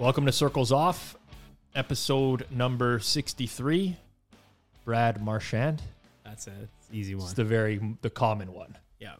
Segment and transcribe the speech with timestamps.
[0.00, 1.14] Welcome to Circles Off,
[1.74, 3.96] episode number 63.
[4.86, 5.82] Brad Marchand.
[6.24, 7.24] That's it's an easy one.
[7.24, 8.76] It's the very the common one.
[8.98, 9.16] yeah.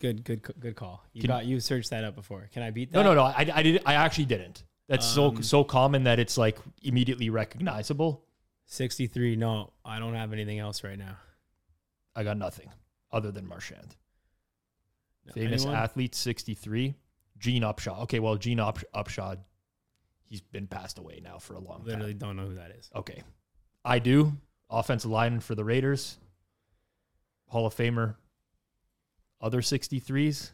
[0.00, 1.02] Good, good, good call.
[1.12, 2.48] You Can- got you searched that up before.
[2.52, 2.98] Can I beat that?
[2.98, 3.22] No, no, no.
[3.22, 3.82] I, I did.
[3.86, 4.64] I actually didn't.
[4.88, 8.22] That's so Um, so common that it's like immediately recognizable.
[8.66, 9.36] 63.
[9.36, 11.16] No, I don't have anything else right now.
[12.16, 12.68] I got nothing
[13.12, 13.94] other than Marchand.
[15.26, 15.78] No, Famous anyone?
[15.78, 16.94] athlete, 63.
[17.38, 18.00] Gene Upshaw.
[18.02, 19.38] Okay, well, Gene Up, Upshaw,
[20.28, 21.98] he's been passed away now for a long Literally time.
[22.00, 22.90] Literally don't know who that is.
[22.94, 23.22] Okay.
[23.84, 24.32] I do.
[24.70, 26.18] Offensive lineman for the Raiders.
[27.48, 28.16] Hall of Famer.
[29.40, 30.50] Other 63s.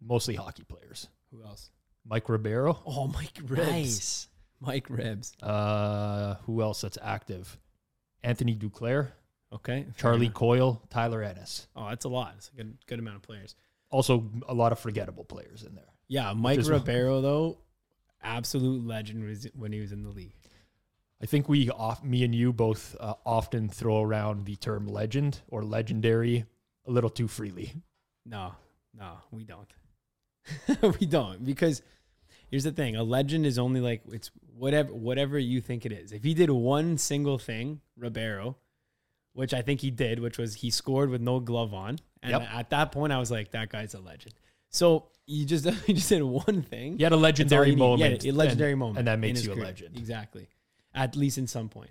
[0.00, 1.08] Mostly hockey players.
[1.30, 1.70] Who else?
[2.06, 2.78] Mike Ribeiro.
[2.86, 3.68] Oh, Mike Rebs.
[3.70, 4.28] Nice.
[4.60, 5.32] Mike Rebs.
[5.42, 7.58] Uh, who else that's active?
[8.24, 9.08] Anthony Duclair,
[9.52, 9.86] Okay.
[9.96, 10.34] Charlie enough.
[10.38, 11.66] Coyle, Tyler Ennis.
[11.76, 12.34] Oh, that's a lot.
[12.36, 13.54] It's a good, good amount of players.
[13.90, 15.92] Also, a lot of forgettable players in there.
[16.08, 17.58] Yeah, Mike is- Ribeiro though,
[18.22, 20.34] absolute legend was when he was in the league.
[21.22, 25.40] I think we, off, me and you, both uh, often throw around the term legend
[25.48, 26.44] or legendary
[26.86, 27.74] a little too freely.
[28.26, 28.54] No,
[28.98, 29.72] no, we don't.
[31.00, 31.82] we don't because
[32.50, 36.10] here's the thing: a legend is only like it's whatever whatever you think it is.
[36.10, 38.56] If he did one single thing, Ribeiro,
[39.34, 42.48] which I think he did, which was he scored with no glove on, and Yep.
[42.52, 44.34] at that point I was like, that guy's a legend.
[44.70, 46.96] So you just you just did one thing.
[46.98, 48.24] He had a legendary you moment.
[48.24, 49.66] Yeah, a legendary and- moment, And that in makes you a career.
[49.66, 49.96] legend.
[49.96, 50.48] Exactly,
[50.94, 51.90] at least in some point.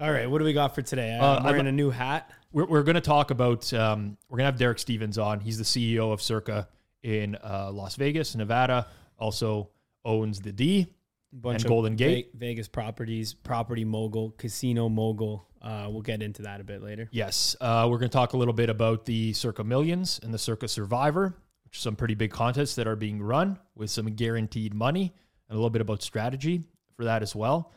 [0.00, 1.16] All right, what do we got for today?
[1.18, 2.30] Uh, Uh, I'm wearing a new hat.
[2.52, 5.40] We're, we're going to talk about, um, we're going to have Derek Stevens on.
[5.40, 6.68] He's the CEO of Circa
[7.02, 8.86] in uh, Las Vegas, Nevada.
[9.18, 9.70] Also
[10.04, 10.86] owns the D.
[11.32, 12.30] bunch And of Golden Gate.
[12.32, 15.48] Ve- Vegas properties, property mogul, casino mogul.
[15.60, 17.08] Uh, we'll get into that a bit later.
[17.10, 17.56] Yes.
[17.60, 20.68] Uh, we're going to talk a little bit about the Circa Millions and the Circa
[20.68, 21.34] Survivor,
[21.72, 25.14] some pretty big contests that are being run with some guaranteed money
[25.48, 26.62] and a little bit about strategy
[26.96, 27.72] for that as well.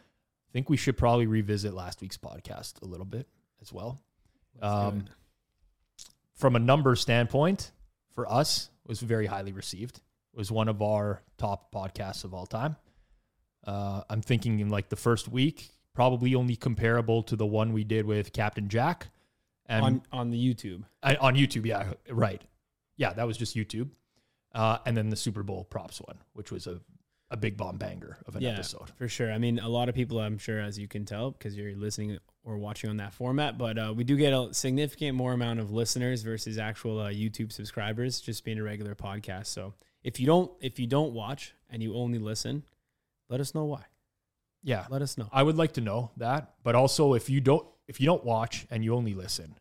[0.50, 3.28] I think we should probably revisit last week's podcast a little bit
[3.62, 4.02] as well.
[4.62, 5.06] Um.
[6.36, 7.72] From a number standpoint,
[8.16, 9.98] for us, it was very highly received.
[10.34, 12.76] It was one of our top podcasts of all time.
[13.66, 17.84] Uh, I'm thinking in like the first week, probably only comparable to the one we
[17.84, 19.10] did with Captain Jack.
[19.68, 20.84] And on on the YouTube.
[21.04, 22.42] I, on YouTube, yeah, right.
[22.98, 23.90] Yeah, that was just YouTube.
[24.54, 26.82] Uh, and then the Super Bowl props one, which was a,
[27.30, 28.90] a big bomb banger of an yeah, episode.
[28.96, 29.32] for sure.
[29.32, 32.18] I mean, a lot of people, I'm sure, as you can tell, because you're listening
[32.44, 35.72] or watching on that format, but uh, we do get a significant more amount of
[35.72, 39.48] listeners versus actual uh, YouTube subscribers, just being a regular podcast.
[39.48, 42.64] So if you don't if you don't watch and you only listen,
[43.30, 43.86] let us know why.
[44.64, 45.28] Yeah, Let us know.
[45.32, 46.54] I would like to know that.
[46.64, 49.56] But also, if you don't if you don't watch and you only listen,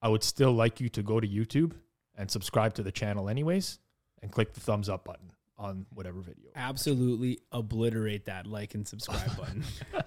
[0.00, 1.74] I would still like you to go to YouTube
[2.22, 3.78] and subscribe to the channel anyways,
[4.22, 6.50] and click the thumbs up button on whatever video.
[6.56, 9.62] Absolutely obliterate that like and subscribe button.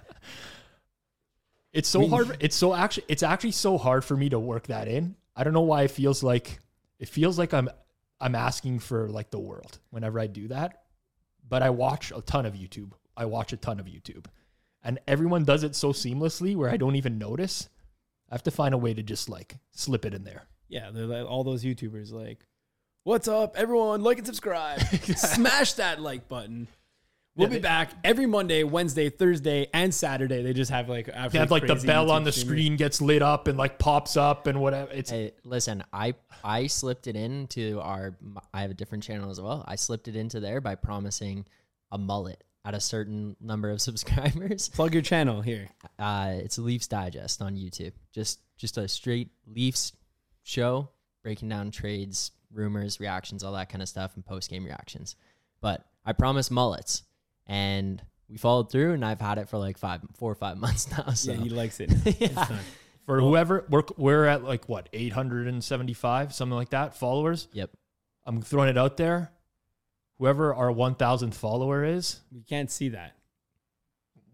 [1.72, 2.36] It's so We- hard.
[2.40, 3.04] It's so actually.
[3.08, 5.14] It's actually so hard for me to work that in.
[5.36, 6.58] I don't know why it feels like
[6.98, 7.68] it feels like I'm
[8.18, 10.84] I'm asking for like the world whenever I do that.
[11.46, 12.92] But I watch a ton of YouTube.
[13.14, 14.24] I watch a ton of YouTube,
[14.82, 17.68] and everyone does it so seamlessly where I don't even notice.
[18.30, 20.46] I have to find a way to just like slip it in there.
[20.68, 22.44] Yeah, they're like all those YouTubers like,
[23.04, 24.02] "What's up, everyone?
[24.02, 24.80] Like and subscribe.
[25.16, 26.68] Smash that like button."
[27.36, 30.42] We'll Yeah, be they- back every Monday, Wednesday, Thursday, and Saturday.
[30.42, 32.50] They just have like They absolutely have like the crazy bell on the streamers.
[32.50, 34.90] screen gets lit up and like pops up and whatever.
[34.90, 38.16] It's Hey, listen, I I slipped it into our.
[38.54, 39.64] I have a different channel as well.
[39.68, 41.44] I slipped it into there by promising
[41.92, 44.70] a mullet at a certain number of subscribers.
[44.70, 45.68] Plug your channel here.
[45.98, 47.92] Uh, it's Leafs Digest on YouTube.
[48.14, 49.92] Just just a straight Leafs
[50.46, 50.88] show
[51.22, 55.16] breaking down trades, rumors, reactions, all that kind of stuff, and post game reactions.
[55.60, 57.02] But I promised mullets,
[57.48, 60.88] and we followed through, and I've had it for like five, four or five months
[60.96, 61.10] now.
[61.14, 61.90] So Yeah, he likes it.
[62.06, 62.58] It's done.
[63.06, 67.48] for whoever we're we're at like what 875 something like that followers.
[67.52, 67.70] yep.
[68.24, 69.32] I'm throwing it out there.
[70.18, 73.15] Whoever our 1000th follower is, We can't see that.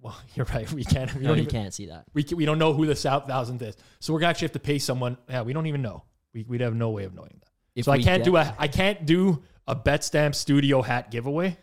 [0.02, 0.70] Well, you're right.
[0.72, 1.14] We can't.
[1.14, 2.04] We No, don't you even, can't see that.
[2.12, 4.52] We, can, we don't know who the south thousandth is, so we're gonna actually have
[4.52, 5.16] to pay someone.
[5.28, 6.04] Yeah, we don't even know.
[6.34, 7.48] We we'd have no way of knowing that.
[7.74, 11.56] If so I can't get- do a I can't do a BetStamp Studio hat giveaway.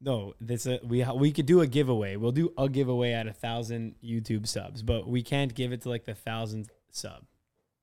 [0.00, 2.16] No, this a, we we could do a giveaway.
[2.16, 5.88] We'll do a giveaway at a thousand YouTube subs, but we can't give it to
[5.88, 7.24] like the thousandth sub.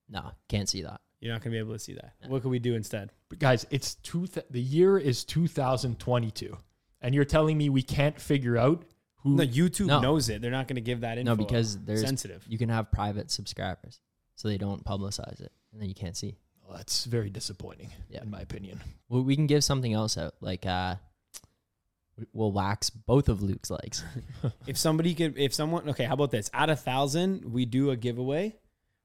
[0.09, 0.99] No, can't see that.
[1.19, 2.13] You're not gonna be able to see that.
[2.27, 3.11] What could we do instead?
[3.29, 4.27] But guys, it's two.
[4.27, 6.55] Th- the year is 2022,
[7.01, 8.83] and you're telling me we can't figure out
[9.21, 9.35] who?
[9.35, 9.99] No, YouTube No.
[10.01, 10.41] knows it.
[10.41, 11.31] They're not gonna give that info.
[11.31, 12.45] No, because there's sensitive.
[12.47, 13.99] You can have private subscribers,
[14.35, 16.37] so they don't publicize it, and then you can't see.
[16.63, 18.21] Well, that's very disappointing, Yeah.
[18.23, 18.79] in my opinion.
[19.09, 20.95] Well, we can give something else out, like uh,
[22.17, 24.03] we- we'll wax both of Luke's legs.
[24.67, 26.49] If somebody could, if someone, okay, how about this?
[26.53, 28.55] At a thousand, we do a giveaway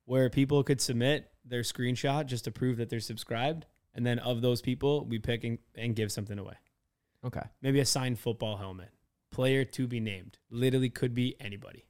[0.05, 4.41] where people could submit their screenshot just to prove that they're subscribed, and then of
[4.43, 6.55] those people, we pick and, and give something away.
[7.25, 7.43] Okay.
[7.63, 8.91] Maybe a signed football helmet.
[9.37, 10.39] Player to be named.
[10.49, 11.85] Literally could be anybody.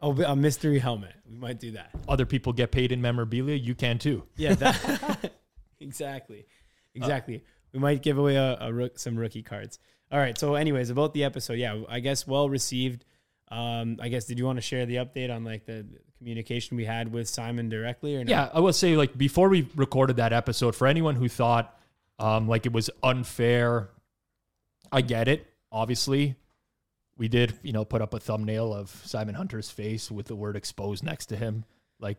[0.00, 1.12] oh, a mystery helmet.
[1.30, 1.90] We might do that.
[2.08, 3.56] Other people get paid in memorabilia.
[3.56, 4.22] You can too.
[4.36, 5.32] Yeah, that,
[5.80, 6.46] exactly,
[6.94, 7.44] exactly.
[7.74, 9.78] we might give away a, a rook, some rookie cards.
[10.10, 10.38] All right.
[10.38, 13.04] So, anyways, about the episode, yeah, I guess well received.
[13.48, 15.84] Um, I guess did you want to share the update on like the
[16.16, 18.30] communication we had with Simon directly or no?
[18.30, 21.78] Yeah, I will say like before we recorded that episode, for anyone who thought
[22.18, 23.90] um, like it was unfair,
[24.94, 25.52] I get it.
[25.72, 26.36] Obviously,
[27.16, 30.54] we did you know put up a thumbnail of Simon Hunter's face with the word
[30.54, 31.64] "exposed" next to him.
[31.98, 32.18] Like,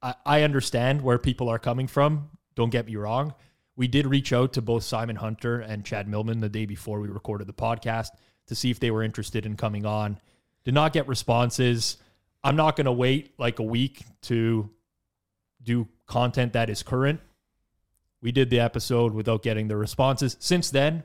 [0.00, 2.30] I, I understand where people are coming from.
[2.54, 3.34] Don't get me wrong.
[3.76, 7.08] We did reach out to both Simon Hunter and Chad Millman the day before we
[7.08, 8.08] recorded the podcast
[8.46, 10.18] to see if they were interested in coming on.
[10.64, 11.98] Did not get responses.
[12.42, 14.70] I'm not going to wait like a week to
[15.62, 17.20] do content that is current.
[18.22, 20.36] We did the episode without getting the responses.
[20.40, 21.02] Since then,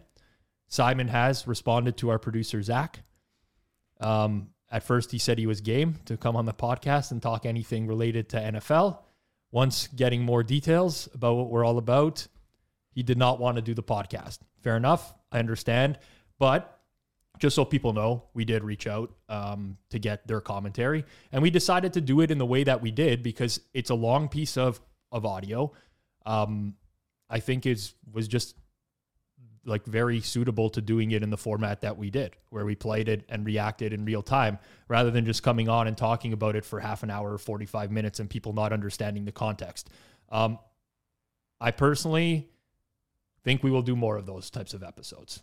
[0.68, 3.00] Simon has responded to our producer, Zach.
[4.00, 7.46] Um, at first, he said he was game to come on the podcast and talk
[7.46, 9.00] anything related to NFL.
[9.52, 12.28] Once getting more details about what we're all about,
[12.92, 14.40] he did not want to do the podcast.
[14.62, 15.14] Fair enough.
[15.32, 16.00] I understand.
[16.38, 16.78] But
[17.40, 21.50] just so people know, we did reach out um, to get their commentary, and we
[21.50, 24.58] decided to do it in the way that we did because it's a long piece
[24.58, 24.82] of
[25.12, 25.72] of audio.
[26.26, 26.76] Um,
[27.30, 28.56] I think is was just
[29.68, 33.10] like very suitable to doing it in the format that we did, where we played
[33.10, 36.66] it and reacted in real time, rather than just coming on and talking about it
[36.66, 39.90] for half an hour or forty five minutes and people not understanding the context.
[40.30, 40.58] Um,
[41.60, 42.50] I personally
[43.44, 45.42] think we will do more of those types of episodes.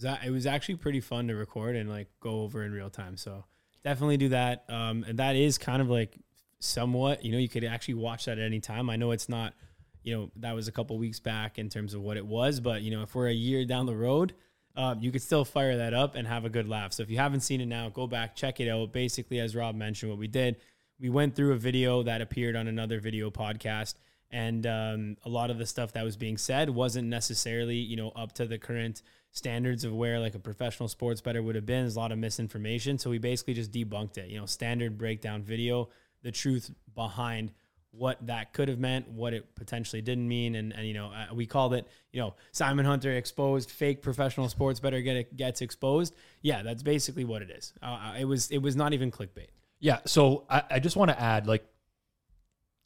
[0.00, 3.16] it was actually pretty fun to record and like go over in real time.
[3.16, 3.44] So
[3.84, 4.64] definitely do that.
[4.68, 6.18] Um, and that is kind of like
[6.60, 8.88] somewhat, you know, you could actually watch that at any time.
[8.90, 9.54] I know it's not,
[10.02, 12.82] you know, that was a couple weeks back in terms of what it was, but
[12.82, 14.34] you know, if we're a year down the road,
[14.76, 16.92] um, you could still fire that up and have a good laugh.
[16.92, 18.92] So if you haven't seen it now, go back, check it out.
[18.92, 20.56] Basically, as Rob mentioned, what we did,
[21.00, 23.94] we went through a video that appeared on another video podcast
[24.30, 28.10] and um, a lot of the stuff that was being said wasn't necessarily you know
[28.10, 31.82] up to the current standards of where like a professional sports bettor would have been
[31.82, 35.42] there's a lot of misinformation so we basically just debunked it you know standard breakdown
[35.42, 35.88] video
[36.22, 37.52] the truth behind
[37.90, 41.34] what that could have meant what it potentially didn't mean and, and you know uh,
[41.34, 45.62] we called it you know simon hunter exposed fake professional sports bettor get it gets
[45.62, 49.48] exposed yeah that's basically what it is uh, it was it was not even clickbait
[49.80, 50.00] Yeah.
[50.06, 51.64] So I, I just want to add, like,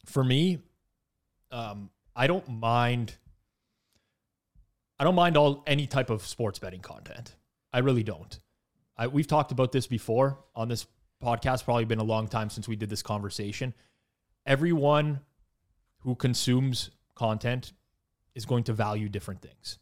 [0.05, 0.59] for me,
[1.51, 3.15] um, I don't mind.
[4.99, 7.35] I don't mind all any type of sports betting content.
[7.71, 8.39] I really don't.
[8.95, 10.85] I, we've talked about this before on this
[11.21, 11.65] podcast.
[11.65, 13.73] Probably been a long time since we did this conversation.
[14.45, 15.21] Everyone
[15.99, 17.73] who consumes content
[18.35, 19.79] is going to value different things.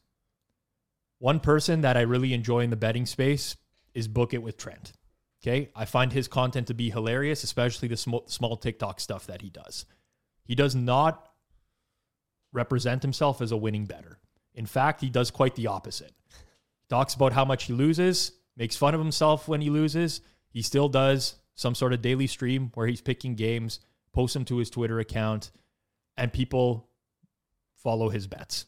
[1.20, 3.56] One person that I really enjoy in the betting space
[3.94, 4.94] is Book It with Trent.
[5.42, 5.70] Okay.
[5.76, 9.50] I find his content to be hilarious, especially the small, small TikTok stuff that he
[9.50, 9.86] does.
[10.44, 11.30] He does not
[12.54, 14.20] represent himself as a winning bettor.
[14.54, 16.14] In fact, he does quite the opposite.
[16.30, 20.22] He talks about how much he loses, makes fun of himself when he loses.
[20.50, 23.80] He still does some sort of daily stream where he's picking games,
[24.14, 25.52] posts them to his Twitter account,
[26.18, 26.90] and people
[27.76, 28.66] follow his bets,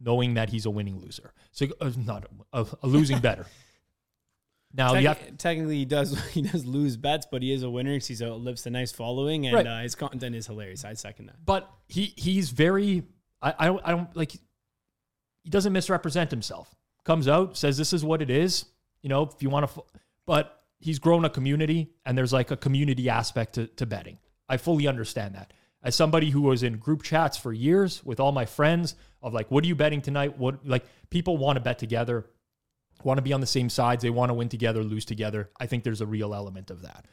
[0.00, 1.32] knowing that he's a winning loser.
[1.52, 3.46] So, uh, not a, a losing bettor.
[4.72, 7.90] Now, you have, technically, he does he does lose bets, but he is a winner
[7.94, 9.66] because he's a lives a nice following, and Right.
[9.66, 10.84] uh, his content is hilarious.
[10.84, 11.44] I second that.
[11.44, 13.02] but he he's very
[13.42, 16.72] I, I don't I don't like he doesn't misrepresent himself.
[17.04, 18.64] Comes out says this is what it is.
[19.02, 19.82] You know, if you want to,
[20.24, 24.18] but he's grown a community and there's like a community aspect to, to betting.
[24.50, 25.52] I fully understand that.
[25.82, 29.50] As somebody who was in group chats for years with all my friends of like,
[29.50, 30.36] what are you betting tonight?
[30.36, 32.26] What like people want to bet together,
[33.04, 34.02] want to be on the same sides.
[34.02, 35.50] They want to win together, lose together.
[35.58, 37.06] I think there's a real element of that.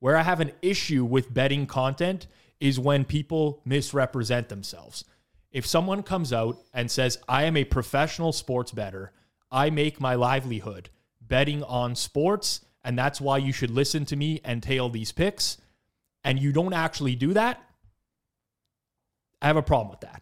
[0.00, 2.26] Where I have an issue with betting content
[2.58, 5.04] is when people misrepresent themselves.
[5.52, 9.12] If someone comes out and says, I am a professional sports bettor,
[9.50, 10.90] I make my livelihood
[11.20, 15.58] betting on sports, and that's why you should listen to me and tail these picks,
[16.28, 17.58] and you don't actually do that,
[19.40, 20.20] I have a problem with that.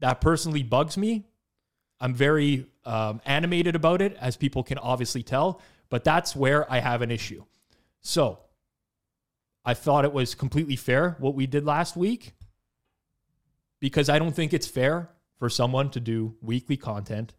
[0.00, 1.24] That personally bugs me.
[1.98, 6.80] I'm very um, animated about it, as people can obviously tell, but that's where I
[6.80, 7.42] have an issue.
[8.02, 8.38] So
[9.64, 12.34] I thought it was completely fair what we did last week
[13.80, 17.32] because I don't think it's fair for someone to do weekly content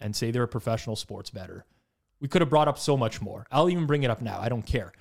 [0.00, 1.66] and say they're a professional sports bettor.
[2.20, 3.46] We could have brought up so much more.
[3.52, 4.40] I'll even bring it up now.
[4.40, 4.92] I don't care.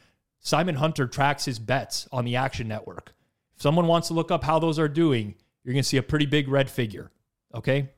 [0.48, 3.13] Simon Hunter tracks his bets on the Action Network.
[3.58, 6.04] If someone wants to look up how those are doing, you're going to see a
[6.04, 7.12] pretty big red figure.
[7.54, 7.89] Okay.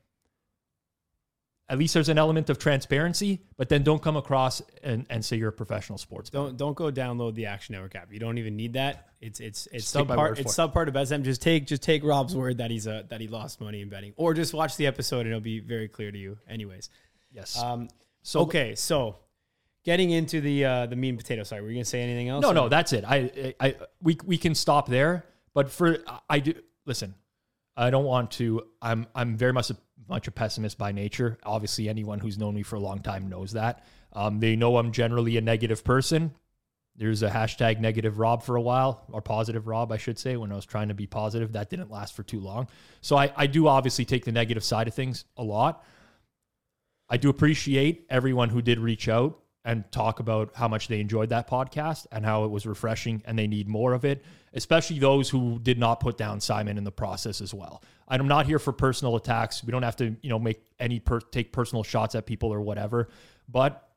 [1.70, 5.38] At least there's an element of transparency, but then don't come across and, and say
[5.38, 6.32] you're a professional sports.
[6.32, 8.12] Don't don't go download the Action Network app.
[8.12, 9.10] You don't even need that.
[9.22, 10.18] It's it's it's Just take my subpart.
[10.30, 11.22] word It's for subpart of SM.
[11.22, 14.14] Just take just take Rob's word that he's a that he lost money in betting,
[14.16, 16.40] or just watch the episode and it'll be very clear to you.
[16.50, 16.90] Anyways,
[17.32, 17.62] Yes.
[17.62, 17.90] um,
[18.24, 19.18] so okay, so
[19.84, 21.44] getting into the uh, the meat and potato.
[21.44, 22.42] Sorry, were you gonna say anything else?
[22.42, 23.04] No, or- no, that's it.
[23.08, 25.26] I, I, we, we can stop there.
[25.54, 25.98] But for
[26.30, 26.54] I do
[26.86, 27.16] listen.
[27.76, 28.64] I don't want to.
[28.82, 31.38] I'm, I'm very much a much a pessimist by nature.
[31.44, 33.86] Obviously, anyone who's known me for a long time knows that.
[34.12, 36.34] Um, they know I'm generally a negative person.
[36.96, 40.52] There's a hashtag negative Rob for a while, or positive Rob, I should say, when
[40.52, 41.54] I was trying to be positive.
[41.54, 42.68] That didn't last for too long.
[43.00, 45.86] So I, I do obviously take the negative side of things a lot.
[47.08, 51.30] I do appreciate everyone who did reach out and talk about how much they enjoyed
[51.30, 54.24] that podcast and how it was refreshing and they need more of it,
[54.54, 57.84] especially those who did not put down Simon in the process as well.
[58.08, 59.64] I'm not here for personal attacks.
[59.64, 62.62] We don't have to, you know, make any per- take personal shots at people or
[62.62, 63.10] whatever,
[63.48, 63.90] but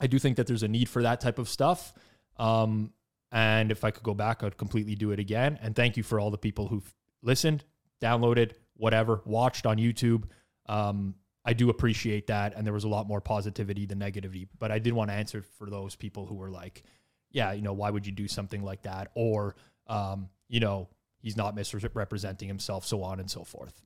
[0.00, 1.94] I do think that there's a need for that type of stuff.
[2.36, 2.92] Um,
[3.30, 5.58] and if I could go back, I'd completely do it again.
[5.62, 7.64] And thank you for all the people who've listened,
[8.00, 10.24] downloaded, whatever, watched on YouTube.
[10.66, 12.54] Um, I do appreciate that.
[12.54, 14.48] And there was a lot more positivity than negativity.
[14.58, 16.82] But I did want to answer for those people who were like,
[17.30, 19.10] yeah, you know, why would you do something like that?
[19.14, 23.82] Or, um, you know, he's not misrepresenting himself, so on and so forth.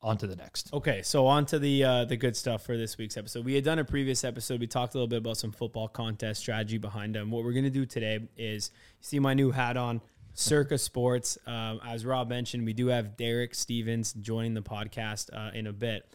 [0.00, 0.72] On to the next.
[0.72, 3.44] Okay, so on to the uh, the good stuff for this week's episode.
[3.44, 4.60] We had done a previous episode.
[4.60, 7.32] We talked a little bit about some football contest strategy behind them.
[7.32, 8.70] What we're going to do today is
[9.00, 10.00] see my new hat on,
[10.34, 11.36] Circa Sports.
[11.48, 15.72] Um, as Rob mentioned, we do have Derek Stevens joining the podcast uh, in a
[15.72, 16.14] bit.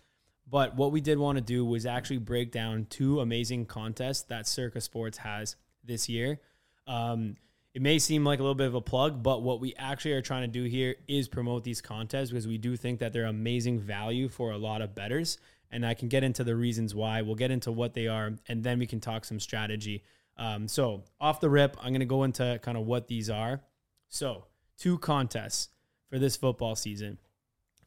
[0.54, 4.48] But what we did want to do was actually break down two amazing contests that
[4.48, 6.42] Circa Sports has this year.
[6.86, 7.38] Um,
[7.74, 10.22] it may seem like a little bit of a plug, but what we actually are
[10.22, 13.80] trying to do here is promote these contests because we do think that they're amazing
[13.80, 15.40] value for a lot of bettors.
[15.72, 17.24] And I can get into the reasons why.
[17.24, 20.04] We'll get into what they are, and then we can talk some strategy.
[20.38, 23.64] Um, so, off the rip, I'm going to go into kind of what these are.
[24.08, 24.46] So,
[24.78, 25.70] two contests
[26.12, 27.18] for this football season.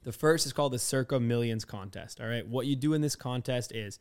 [0.07, 2.21] The first is called the Circa Millions contest.
[2.21, 2.47] All right.
[2.47, 3.99] What you do in this contest is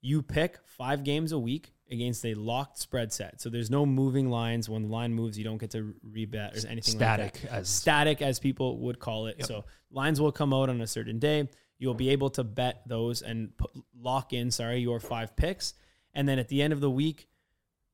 [0.00, 3.40] you pick five games a week against a locked spread set.
[3.40, 4.68] So there's no moving lines.
[4.68, 7.52] When the line moves, you don't get to rebet or anything Static, like that.
[7.52, 9.34] as- Static, as people would call it.
[9.40, 9.48] Yep.
[9.48, 11.48] So lines will come out on a certain day.
[11.76, 15.74] You'll be able to bet those and put, lock in, sorry, your five picks.
[16.14, 17.26] And then at the end of the week,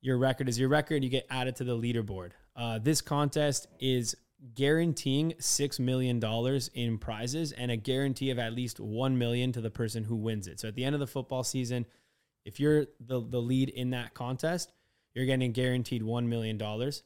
[0.02, 1.02] your record is your record.
[1.02, 2.32] You get added to the leaderboard.
[2.54, 4.14] Uh, this contest is
[4.54, 9.60] guaranteeing six million dollars in prizes and a guarantee of at least one million to
[9.60, 10.60] the person who wins it.
[10.60, 11.86] So at the end of the football season,
[12.44, 14.72] if you're the the lead in that contest,
[15.14, 17.02] you're getting guaranteed one million dollars.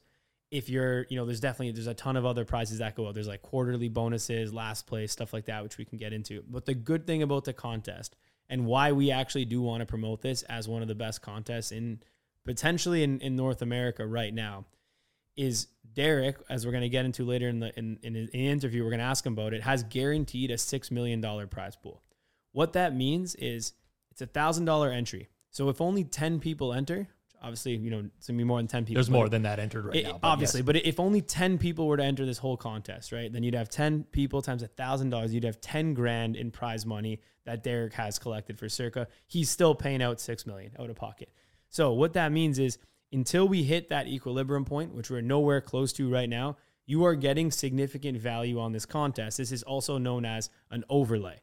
[0.51, 3.15] If you're, you know, there's definitely there's a ton of other prizes that go out.
[3.15, 6.43] There's like quarterly bonuses, last place, stuff like that, which we can get into.
[6.47, 8.15] But the good thing about the contest
[8.49, 11.71] and why we actually do want to promote this as one of the best contests
[11.71, 11.99] in
[12.45, 14.65] potentially in, in North America right now
[15.35, 18.47] is Derek, as we're going to get into later in the in, in, in the
[18.49, 21.75] interview, we're going to ask him about it, has guaranteed a six million dollar prize
[21.75, 22.01] pool.
[22.51, 23.73] What that means is
[24.11, 25.29] it's a thousand dollar entry.
[25.49, 27.07] So if only ten people enter,
[27.41, 28.95] obviously you know it's gonna be more than ten people.
[28.95, 30.13] There's more than that entered right it- now.
[30.13, 30.65] but obviously, yes.
[30.65, 33.69] but if only 10 people were to enter this whole contest, right, then you'd have
[33.69, 35.33] 10 people times a thousand dollars.
[35.33, 39.07] You'd have 10 grand in prize money that Derek has collected for Circa.
[39.27, 41.29] He's still paying out 6 million out of pocket.
[41.69, 42.77] So what that means is
[43.13, 47.15] until we hit that equilibrium point, which we're nowhere close to right now, you are
[47.15, 49.37] getting significant value on this contest.
[49.37, 51.39] This is also known as an overlay.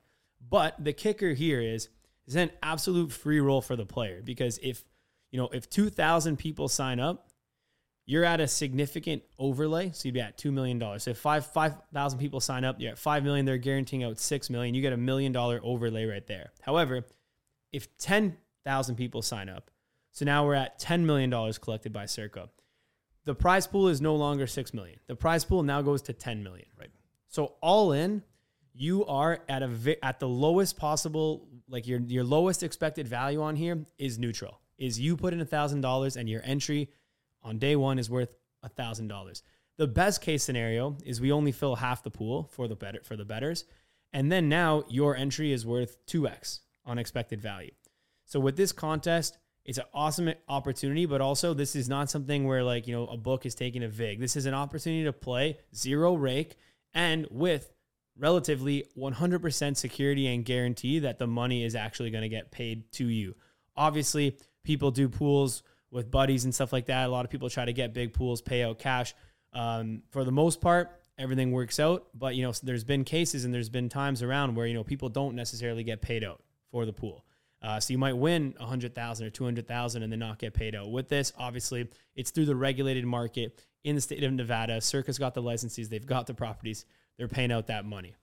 [0.47, 1.89] But the kicker here is
[2.27, 4.85] is an absolute free roll for the player because if
[5.31, 7.31] you know if 2000 people sign up
[8.11, 9.93] you're at a significant overlay.
[9.93, 10.81] So you'd be at $2 million.
[10.99, 14.51] So if five, 5,000 people sign up, you're at 5 million, they're guaranteeing out 6
[14.51, 14.75] million.
[14.75, 16.51] You get a million dollar overlay right there.
[16.61, 17.05] However,
[17.73, 19.71] if 10,000 people sign up,
[20.21, 21.31] so now we're at $10 million
[21.63, 22.51] collected by Circa.
[23.25, 24.99] The prize pool is no longer 6 million.
[25.07, 26.67] The prize pool now goes to 10 million.
[26.79, 26.91] Right.
[27.29, 28.23] So all in,
[28.75, 33.41] you are at a vi- at the lowest possible like your your lowest expected value
[33.41, 34.61] on here is neutral.
[34.77, 36.91] Is you put in a thousand dollars and your entry
[37.43, 39.43] on day one is worth a thousand dollars.
[39.79, 43.17] The best case scenario is we only fill half the pool for the better for
[43.17, 43.65] the bettors,
[44.13, 47.73] and then now your entry is worth two x on expected value.
[48.27, 49.39] So with this contest,
[49.71, 53.17] it's an awesome opportunity, but also this is not something where like you know a
[53.17, 54.19] book is taking a vig.
[54.19, 56.57] This is an opportunity to play zero rake
[56.93, 57.73] and with
[58.19, 63.07] relatively 100% security and guarantee that the money is actually going to get paid to
[63.07, 63.37] you.
[63.77, 65.63] Obviously, people do pools
[65.93, 67.07] with buddies and stuff like that.
[67.07, 69.15] A lot of people try to get big pools, pay out cash.
[69.53, 72.09] Um, for the most part, everything works out.
[72.13, 75.11] But you know, there's been cases and there's been times around where you know people
[75.11, 77.25] don't necessarily get paid out for the pool.
[77.63, 80.39] Uh, so you might win a hundred thousand or two hundred thousand and then not
[80.39, 80.91] get paid out.
[80.91, 84.81] With this, obviously, it's through the regulated market in the state of Nevada.
[84.81, 86.87] Circa's got the licenses, they've got the properties,
[87.19, 88.15] they're paying out that money.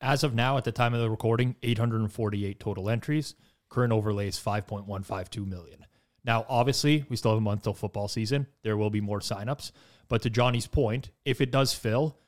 [0.00, 3.34] As of now, at the time of the recording, 848 total entries.
[3.68, 5.86] Current overlay is 5.152 million.
[6.24, 8.46] Now, obviously, we still have a month till football season.
[8.62, 9.72] There will be more signups.
[10.08, 12.18] But to Johnny's point, if it does fill,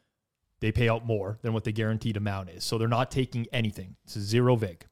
[0.60, 2.64] they pay out more than what the guaranteed amount is.
[2.64, 3.96] So they're not taking anything.
[4.04, 4.86] It's a zero VIG.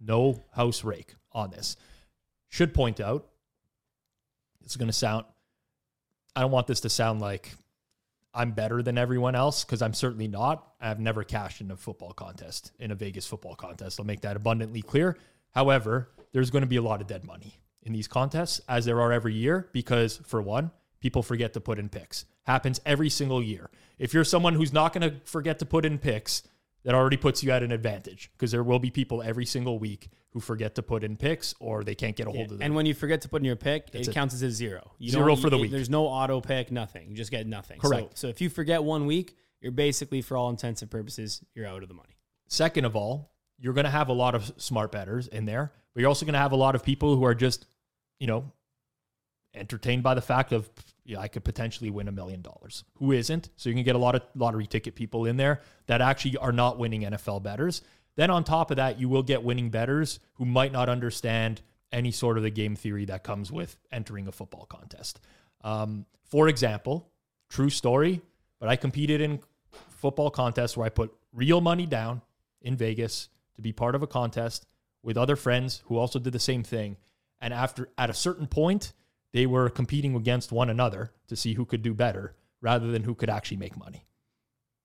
[0.00, 1.76] No house rake on this.
[2.48, 3.28] Should point out,
[4.64, 5.24] it's going to sound,
[6.34, 7.54] I don't want this to sound like
[8.32, 10.66] I'm better than everyone else because I'm certainly not.
[10.80, 13.98] I've never cashed in a football contest, in a Vegas football contest.
[13.98, 15.16] I'll make that abundantly clear.
[15.50, 19.00] However, there's going to be a lot of dead money in these contests, as there
[19.00, 22.24] are every year, because for one, people forget to put in picks.
[22.44, 23.70] Happens every single year.
[23.98, 26.42] If you're someone who's not going to forget to put in picks,
[26.84, 30.08] that already puts you at an advantage because there will be people every single week
[30.30, 32.62] who forget to put in picks or they can't get a hold Yeah, of them.
[32.62, 34.14] And when you forget to put in your pick, That's it it.
[34.14, 34.92] counts as a zero.
[34.98, 35.70] You Zero for the you- week.
[35.72, 37.08] There's no auto pick, nothing.
[37.10, 37.80] You just get nothing.
[37.80, 38.16] Correct.
[38.16, 41.66] So, so if you forget one week, you're basically, for all intents and purposes, you're
[41.66, 42.16] out of the money.
[42.48, 46.00] Second of all, you're going to have a lot of smart bettors in there, but
[46.00, 47.66] you're also going to have a lot of people who are just,
[48.18, 48.50] you know,
[49.54, 50.70] entertained by the fact of
[51.10, 52.84] yeah, I could potentially win a million dollars.
[52.98, 53.50] Who isn't?
[53.56, 56.52] So you can get a lot of lottery ticket people in there that actually are
[56.52, 57.82] not winning NFL bettors.
[58.14, 62.12] Then on top of that, you will get winning bettors who might not understand any
[62.12, 65.20] sort of the game theory that comes with entering a football contest.
[65.62, 67.10] Um, for example,
[67.48, 68.20] true story,
[68.60, 69.40] but I competed in
[69.88, 72.22] football contests where I put real money down
[72.62, 74.64] in Vegas to be part of a contest
[75.02, 76.96] with other friends who also did the same thing.
[77.40, 78.92] And after at a certain point,
[79.32, 83.14] they were competing against one another to see who could do better rather than who
[83.14, 84.06] could actually make money.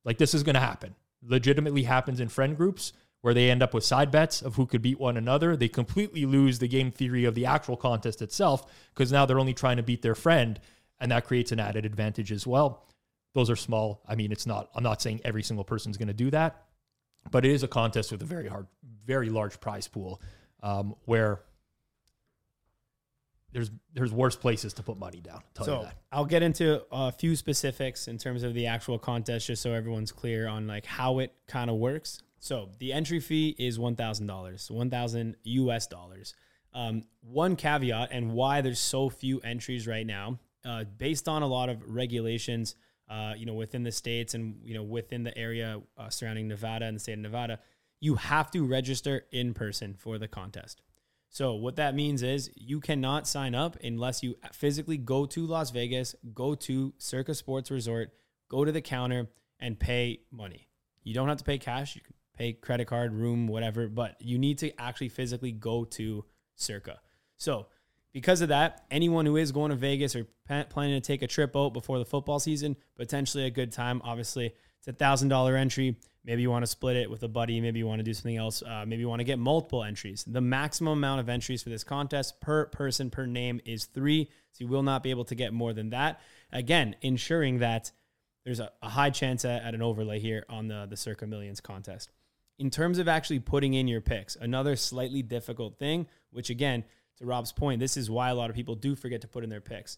[0.04, 0.96] Like this is going to happen.
[1.24, 4.84] Legitimately happens in friend groups where they end up with side bets of who could
[4.84, 5.56] beat one another.
[5.56, 9.54] They completely lose the game theory of the actual contest itself because now they're only
[9.54, 10.60] trying to beat their friend
[11.00, 12.86] and that creates an added advantage as well.
[13.34, 14.02] Those are small.
[14.08, 16.66] I mean, it's not I'm not saying every single person's going to do that,
[17.32, 18.68] but it is a contest with a very hard
[19.06, 20.22] very large prize pool
[20.64, 21.42] um, where
[23.56, 25.42] there's there's worse places to put money down.
[25.62, 25.96] So that.
[26.12, 30.12] I'll get into a few specifics in terms of the actual contest, just so everyone's
[30.12, 32.22] clear on like how it kind of works.
[32.40, 36.34] So the entry fee is one thousand dollars, one thousand US dollars.
[36.74, 41.48] Um, one caveat and why there's so few entries right now, uh, based on a
[41.48, 42.76] lot of regulations,
[43.10, 46.88] uh, you know, within the states and you know within the area uh, surrounding Nevada
[46.88, 47.60] and the state of Nevada,
[48.02, 50.82] you have to register in person for the contest.
[51.36, 55.70] So what that means is you cannot sign up unless you physically go to Las
[55.70, 58.14] Vegas, go to Circa Sports Resort,
[58.48, 59.28] go to the counter
[59.60, 60.70] and pay money.
[61.04, 61.94] You don't have to pay cash.
[61.98, 66.24] You can pay credit card, room, whatever, but you need to actually physically go to
[66.56, 67.02] Circa.
[67.36, 67.68] So
[68.14, 70.28] because of that, anyone who is going to Vegas or
[70.70, 74.02] planning to take a trip out before the football season, potentially a good time.
[74.06, 74.54] Obviously,
[74.86, 75.98] it's a thousand dollar entry.
[76.24, 77.60] Maybe you want to split it with a buddy.
[77.60, 78.62] Maybe you want to do something else.
[78.62, 80.24] Uh, maybe you want to get multiple entries.
[80.26, 84.30] The maximum amount of entries for this contest per person per name is three.
[84.52, 86.22] So you will not be able to get more than that.
[86.52, 87.92] Again, ensuring that
[88.44, 91.62] there's a, a high chance at, at an overlay here on the the Circa Millions
[91.62, 92.12] contest.
[92.60, 96.84] In terms of actually putting in your picks, another slightly difficult thing, which again,
[97.18, 99.50] to Rob's point, this is why a lot of people do forget to put in
[99.50, 99.98] their picks.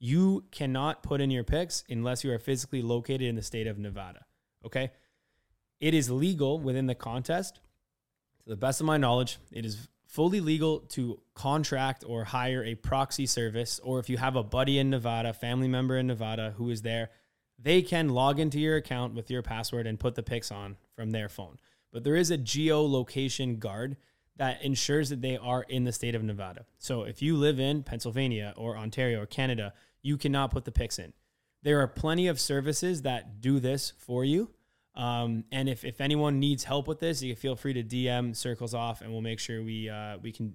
[0.00, 3.78] You cannot put in your picks unless you are physically located in the state of
[3.78, 4.24] Nevada.
[4.64, 4.90] Okay.
[5.78, 7.60] It is legal within the contest.
[8.42, 12.74] To the best of my knowledge, it is fully legal to contract or hire a
[12.74, 16.70] proxy service, or if you have a buddy in Nevada, family member in Nevada who
[16.70, 17.10] is there,
[17.58, 21.10] they can log into your account with your password and put the picks on from
[21.10, 21.58] their phone.
[21.92, 23.96] But there is a geolocation guard
[24.36, 26.64] that ensures that they are in the state of Nevada.
[26.78, 30.98] So if you live in Pennsylvania or Ontario or Canada, you cannot put the picks
[30.98, 31.12] in.
[31.62, 34.50] There are plenty of services that do this for you.
[34.94, 38.34] Um, and if, if anyone needs help with this, you can feel free to DM
[38.34, 40.54] circles off and we'll make sure we, uh, we can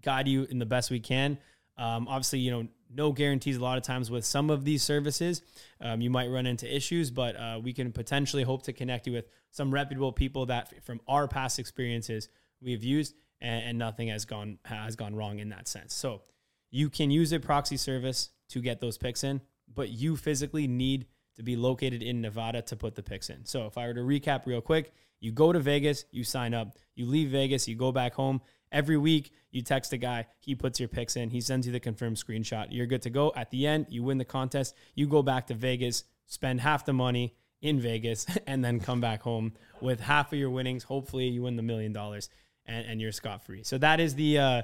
[0.00, 1.38] guide you in the best we can.
[1.78, 5.42] Um, obviously, you know, no guarantees a lot of times with some of these services.
[5.80, 9.14] Um, you might run into issues, but uh, we can potentially hope to connect you
[9.14, 12.28] with some reputable people that from our past experiences
[12.60, 15.94] we've used and, and nothing has gone has gone wrong in that sense.
[15.94, 16.22] So
[16.70, 19.40] you can use a proxy service to get those picks in,
[19.72, 23.44] but you physically need to be located in Nevada to put the picks in.
[23.44, 26.76] So if I were to recap real quick, you go to Vegas, you sign up,
[26.94, 28.40] you leave Vegas, you go back home,
[28.72, 31.80] Every week, you text a guy, he puts your picks in, he sends you the
[31.80, 32.68] confirmed screenshot.
[32.70, 33.30] You're good to go.
[33.36, 34.74] At the end, you win the contest.
[34.94, 39.22] You go back to Vegas, spend half the money in Vegas, and then come back
[39.22, 40.84] home with half of your winnings.
[40.84, 42.30] Hopefully, you win the million dollars
[42.64, 43.62] and, and you're scot free.
[43.62, 44.62] So that is the uh,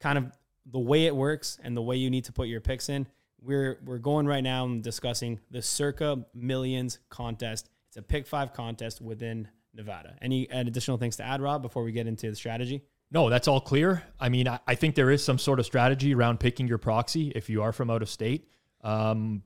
[0.00, 0.32] kind of
[0.66, 3.06] the way it works and the way you need to put your picks in.
[3.44, 7.68] We're we're going right now and discussing the Circa Millions contest.
[7.88, 10.16] It's a pick five contest within Nevada.
[10.22, 12.82] Any additional things to add, Rob, before we get into the strategy?
[13.10, 14.02] No, that's all clear.
[14.18, 17.32] I mean, I, I, think there is some sort of strategy around picking your proxy
[17.34, 18.48] if you are from out of state
[18.82, 19.42] um,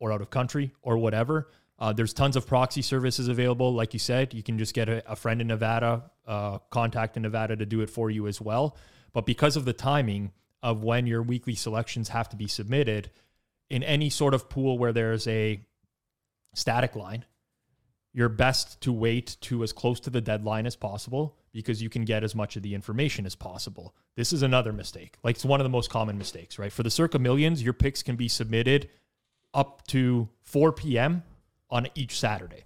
[0.00, 1.50] or out of country or whatever.
[1.78, 3.72] Uh, there's tons of proxy services available.
[3.72, 7.22] Like you said, you can just get a, a friend in Nevada, uh, contact in
[7.22, 8.76] Nevada to do it for you as well.
[9.12, 13.10] But because of the timing of when your weekly selections have to be submitted,
[13.68, 15.60] in any sort of pool where there's a
[16.54, 17.24] static line,
[18.12, 22.04] you're best to wait to as close to the deadline as possible because you can
[22.04, 23.94] get as much of the information as possible.
[24.16, 25.16] This is another mistake.
[25.22, 26.72] Like it's one of the most common mistakes, right?
[26.72, 28.88] For the Circa Millions, your picks can be submitted
[29.54, 31.22] up to 4 p.m.
[31.70, 32.64] on each Saturday,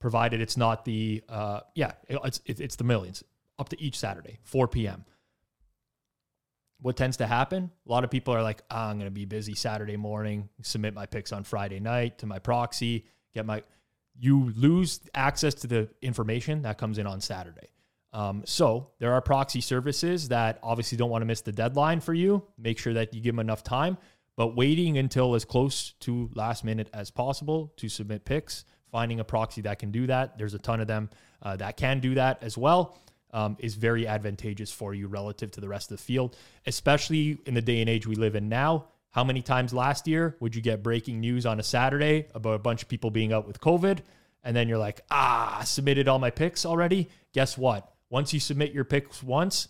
[0.00, 3.24] provided it's not the uh, yeah, it's it's the millions
[3.58, 5.04] up to each Saturday, 4 p.m.
[6.82, 7.70] What tends to happen?
[7.86, 10.94] A lot of people are like, oh, I'm going to be busy Saturday morning, submit
[10.94, 13.62] my picks on Friday night to my proxy, get my
[14.18, 17.68] you lose access to the information that comes in on Saturday.
[18.12, 22.12] Um, so there are proxy services that obviously don't want to miss the deadline for
[22.12, 22.44] you.
[22.58, 23.96] Make sure that you give them enough time,
[24.36, 29.24] but waiting until as close to last minute as possible to submit picks, finding a
[29.24, 30.36] proxy that can do that.
[30.36, 31.08] There's a ton of them
[31.40, 32.98] uh, that can do that as well.
[33.34, 37.54] Um, is very advantageous for you relative to the rest of the field, especially in
[37.54, 38.88] the day and age we live in now.
[39.12, 42.58] How many times last year would you get breaking news on a Saturday about a
[42.58, 44.00] bunch of people being out with COVID?
[44.44, 47.08] And then you're like, ah, submitted all my picks already.
[47.32, 47.94] Guess what?
[48.10, 49.68] Once you submit your picks once,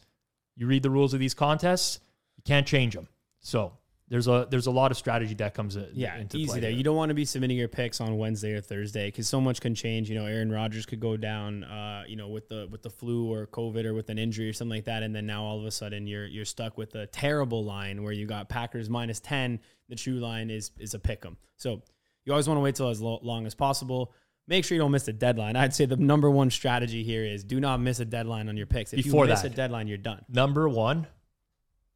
[0.57, 2.01] you read the rules of these contests,
[2.37, 3.09] you can't change them.
[3.41, 3.73] So
[4.13, 6.71] there's a there's a lot of strategy that comes in, yeah, into easy play there.
[6.71, 9.63] You don't want to be submitting your picks on Wednesday or Thursday because so much
[9.63, 10.11] can change.
[10.11, 13.33] You know, Aaron Rodgers could go down, uh, you know, with the with the flu
[13.33, 15.65] or COVID or with an injury or something like that, and then now all of
[15.65, 19.59] a sudden you're you're stuck with a terrible line where you got Packers minus ten.
[19.89, 21.39] The true line is is a pick 'em.
[21.57, 21.81] So
[22.27, 24.13] you always want to wait till as lo- long as possible.
[24.47, 25.57] Make sure you don't miss a deadline.
[25.57, 28.67] I'd say the number one strategy here is do not miss a deadline on your
[28.67, 28.93] picks.
[28.93, 30.23] If Before you miss that, a deadline, you're done.
[30.29, 31.07] Number one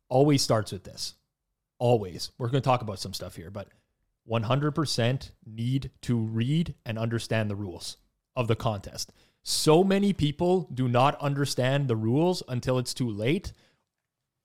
[0.08, 1.14] always starts with this
[1.78, 2.30] always.
[2.38, 3.68] We're going to talk about some stuff here, but
[4.28, 7.96] 100% need to read and understand the rules
[8.34, 9.12] of the contest.
[9.42, 13.52] So many people do not understand the rules until it's too late.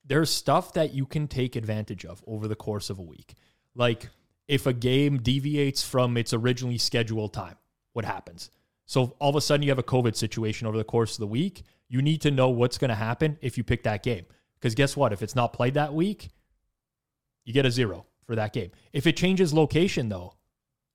[0.06, 3.34] There's stuff that you can take advantage of over the course of a week.
[3.76, 4.10] Like
[4.48, 7.56] if a game deviates from its originally scheduled time,
[7.94, 8.52] what happens?
[8.86, 11.28] So all of a sudden you have a COVID situation over the course of the
[11.28, 11.64] week.
[11.88, 14.26] You need to know what's going to happen if you pick that game.
[14.60, 15.14] Because guess what?
[15.14, 16.30] If it's not played that week,
[17.52, 18.72] you get a zero for that game.
[18.94, 20.36] If it changes location, though,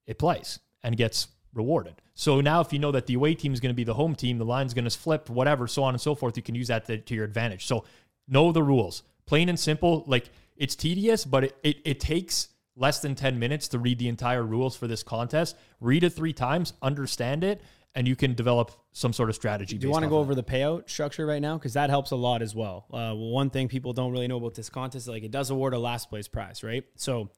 [0.06, 2.00] it plays and gets rewarded.
[2.14, 4.14] So now, if you know that the away team is going to be the home
[4.14, 6.68] team, the line's going to flip, whatever, so on and so forth, you can use
[6.68, 7.66] that to, to, your advantage.
[7.66, 7.84] So
[8.26, 10.04] know the rules, plain and simple.
[10.06, 14.08] Like it's tedious, but it, it, it takes less than 10 minutes to read the
[14.08, 15.56] entire rules for this contest.
[15.80, 17.60] Read it three times, understand it,
[17.96, 19.78] and you can develop some sort of strategy.
[19.78, 21.56] Do you want to go over the payout structure right now?
[21.56, 22.84] Because that helps a lot as well.
[22.92, 25.78] Uh, one thing people don't really know about this contest, like it does award a
[25.78, 26.84] last place prize, right?
[26.96, 27.30] So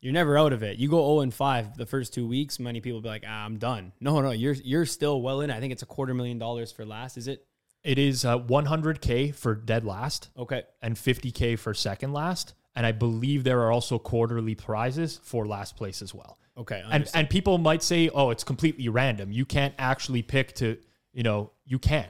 [0.00, 0.78] you're never out of it.
[0.78, 3.58] You go 0 and 5 the first two weeks, many people be like, ah, I'm
[3.58, 3.92] done.
[4.00, 5.50] No, no, you're you're still well in.
[5.50, 7.44] I think it's a quarter million dollars for last, is it?
[7.82, 10.30] It is uh, 100K for dead last.
[10.38, 10.62] Okay.
[10.80, 12.54] And 50K for second last.
[12.76, 16.38] And I believe there are also quarterly prizes for last place as well.
[16.58, 16.82] Okay.
[16.90, 19.30] And and people might say, "Oh, it's completely random.
[19.30, 20.76] You can't actually pick to,
[21.12, 22.08] you know, you can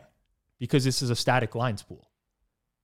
[0.58, 2.10] because this is a static lines pool.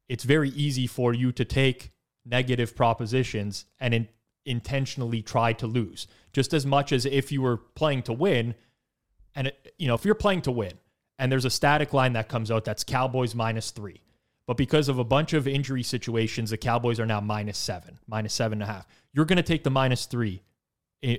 [0.08, 1.92] It's very easy for you to take
[2.24, 4.08] negative propositions and in,
[4.44, 6.06] intentionally try to lose.
[6.32, 8.54] Just as much as if you were playing to win
[9.34, 10.74] and it, you know, if you're playing to win
[11.18, 14.00] and there's a static line that comes out that's Cowboys minus 3.
[14.46, 18.34] But because of a bunch of injury situations, the Cowboys are now minus seven, minus
[18.34, 18.86] seven and a half.
[19.14, 20.42] You're going to take the minus three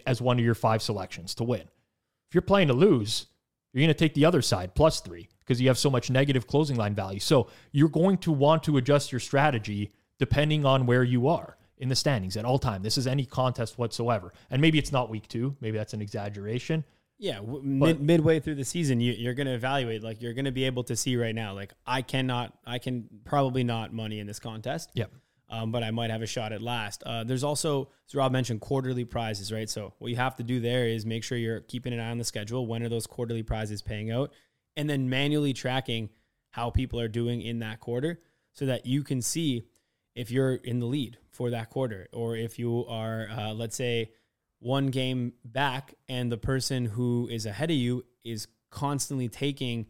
[0.06, 1.62] as one of your five selections to win.
[1.62, 3.28] If you're playing to lose,
[3.74, 6.48] you're going to take the other side plus three because you have so much negative
[6.48, 7.20] closing line value.
[7.20, 11.90] So you're going to want to adjust your strategy depending on where you are in
[11.90, 12.82] the standings at all time.
[12.82, 14.34] This is any contest whatsoever.
[14.50, 15.56] And maybe it's not week two.
[15.60, 16.84] Maybe that's an exaggeration.
[17.18, 20.04] Yeah, w- mid, midway through the season, you, you're going to evaluate.
[20.04, 21.54] Like you're going to be able to see right now.
[21.54, 24.90] Like I cannot, I can probably not money in this contest.
[24.94, 25.12] Yep.
[25.48, 27.04] Um, but I might have a shot at last.
[27.04, 29.70] Uh, there's also, as Rob mentioned, quarterly prizes, right?
[29.70, 32.18] So what you have to do there is make sure you're keeping an eye on
[32.18, 32.66] the schedule.
[32.66, 34.34] When are those quarterly prizes paying out?
[34.76, 36.10] And then manually tracking
[36.50, 38.22] how people are doing in that quarter,
[38.54, 39.68] so that you can see
[40.16, 44.12] if you're in the lead for that quarter, or if you are, uh, let's say,
[44.60, 49.86] one game back and the person who is ahead of you is constantly taking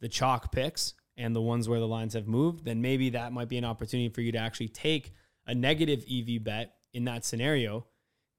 [0.00, 3.48] the chalk picks and the ones where the lines have moved, then maybe that might
[3.48, 5.12] be an opportunity for you to actually take
[5.46, 7.86] a negative EV bet in that scenario,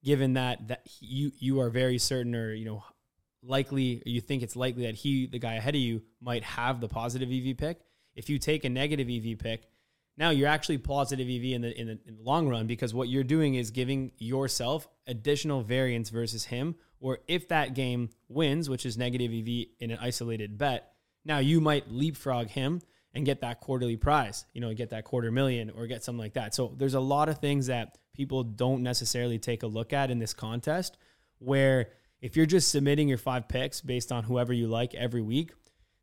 [0.03, 2.83] given that that you you are very certain or you know
[3.43, 6.87] likely you think it's likely that he the guy ahead of you might have the
[6.87, 7.81] positive EV pick.
[8.15, 9.67] If you take a negative EV pick,
[10.17, 13.09] now you're actually positive EV in the, in the in the long run because what
[13.09, 16.75] you're doing is giving yourself additional variance versus him.
[16.99, 20.94] Or if that game wins, which is negative EV in an isolated bet,
[21.25, 22.81] now you might leapfrog him
[23.13, 26.33] and get that quarterly prize, you know, get that quarter million or get something like
[26.33, 26.53] that.
[26.53, 30.19] So there's a lot of things that people don't necessarily take a look at in
[30.19, 30.97] this contest
[31.39, 31.89] where
[32.21, 35.51] if you're just submitting your five picks based on whoever you like every week,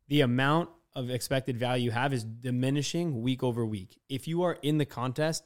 [0.07, 3.99] the amount of expected value you have is diminishing week over week.
[4.09, 5.45] If you are in the contest,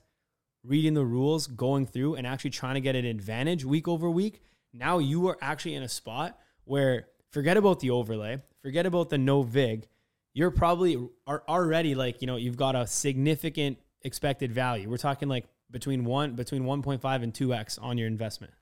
[0.63, 4.41] reading the rules, going through and actually trying to get an advantage week over week,
[4.73, 9.17] now you are actually in a spot where forget about the overlay, forget about the
[9.17, 9.87] no vig.
[10.33, 14.89] You're probably are already like, you know, you've got a significant expected value.
[14.89, 18.53] We're talking like between one between 1.5 and 2x on your investment.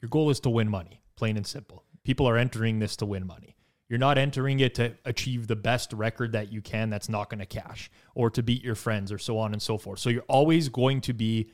[0.00, 1.84] Your goal is to win money, plain and simple.
[2.04, 3.56] People are entering this to win money.
[3.88, 7.40] You're not entering it to achieve the best record that you can that's not going
[7.40, 9.98] to cash or to beat your friends or so on and so forth.
[9.98, 11.50] So you're always going to be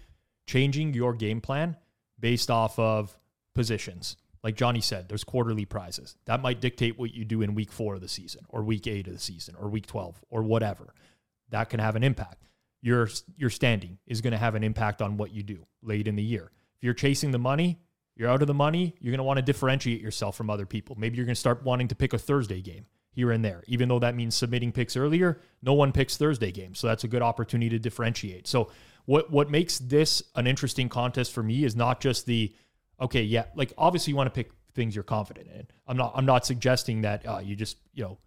[0.46, 1.76] changing your game plan
[2.18, 3.16] based off of
[3.54, 4.16] positions.
[4.44, 6.16] Like Johnny said, there's quarterly prizes.
[6.26, 9.06] That might dictate what you do in week four of the season or week eight
[9.06, 10.92] of the season or week 12 or whatever.
[11.48, 12.46] That can have an impact.
[12.82, 16.14] Your, your standing is going to have an impact on what you do late in
[16.14, 16.52] the year.
[16.76, 17.80] If you're chasing the money,
[18.16, 20.94] you're out of the money, you're going to want to differentiate yourself from other people.
[20.98, 23.64] Maybe you're going to start wanting to pick a Thursday game here and there.
[23.66, 26.78] Even though that means submitting picks earlier, no one picks Thursday games.
[26.78, 28.46] So that's a good opportunity to differentiate.
[28.46, 28.70] So
[29.06, 32.54] what what makes this an interesting contest for me is not just the
[33.00, 35.66] okay, yeah, like obviously you want to pick things you're confident in.
[35.86, 38.18] I'm not I'm not suggesting that uh, you just, you know,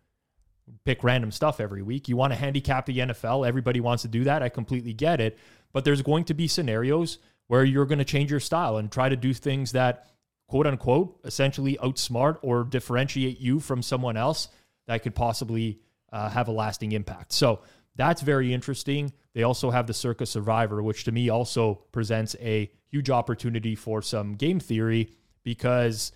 [0.85, 2.07] pick random stuff every week.
[2.07, 3.47] You want to handicap the NFL.
[3.47, 4.43] Everybody wants to do that.
[4.43, 5.37] I completely get it.
[5.73, 9.09] But there's going to be scenarios where you're going to change your style and try
[9.09, 10.07] to do things that
[10.47, 14.47] quote unquote essentially outsmart or differentiate you from someone else
[14.87, 15.79] that could possibly
[16.11, 17.33] uh, have a lasting impact.
[17.33, 17.61] So
[17.95, 19.11] that's very interesting.
[19.33, 24.01] They also have the Circa Survivor, which to me also presents a huge opportunity for
[24.01, 25.09] some game theory
[25.43, 26.11] because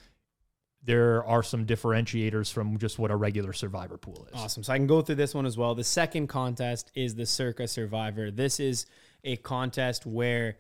[0.84, 4.39] there are some differentiators from just what a regular survivor pool is.
[4.39, 4.63] Awesome.
[4.63, 5.75] So I can go through this one as well.
[5.75, 8.31] The second contest is the Circa Survivor.
[8.31, 8.88] This is
[9.23, 10.57] a contest where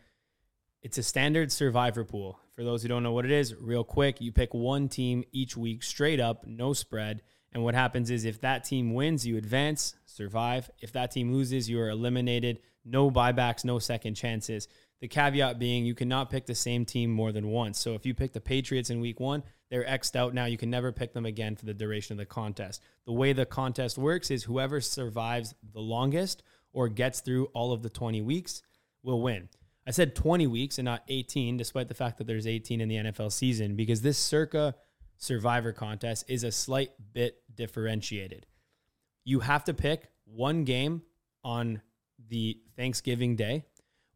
[0.81, 2.39] it's a standard survivor pool.
[2.55, 5.57] For those who don't know what it is, real quick, you pick one team each
[5.57, 7.23] week straight up, no spread.
[7.53, 10.69] And what happens is if that team wins, you advance, survive.
[10.79, 12.59] If that team loses, you are eliminated.
[12.85, 14.67] No buybacks, no second chances.
[15.01, 17.79] The caveat being you cannot pick the same team more than once.
[17.79, 20.45] So if you pick the Patriots in week one, they're X'd out now.
[20.45, 22.81] You can never pick them again for the duration of the contest.
[23.05, 27.81] The way the contest works is whoever survives the longest or gets through all of
[27.81, 28.61] the 20 weeks
[29.01, 29.49] will win.
[29.87, 32.95] I said 20 weeks and not 18, despite the fact that there's 18 in the
[32.97, 34.75] NFL season, because this circa
[35.17, 38.45] survivor contest is a slight bit differentiated.
[39.23, 41.01] You have to pick one game
[41.43, 41.81] on
[42.29, 43.65] the Thanksgiving day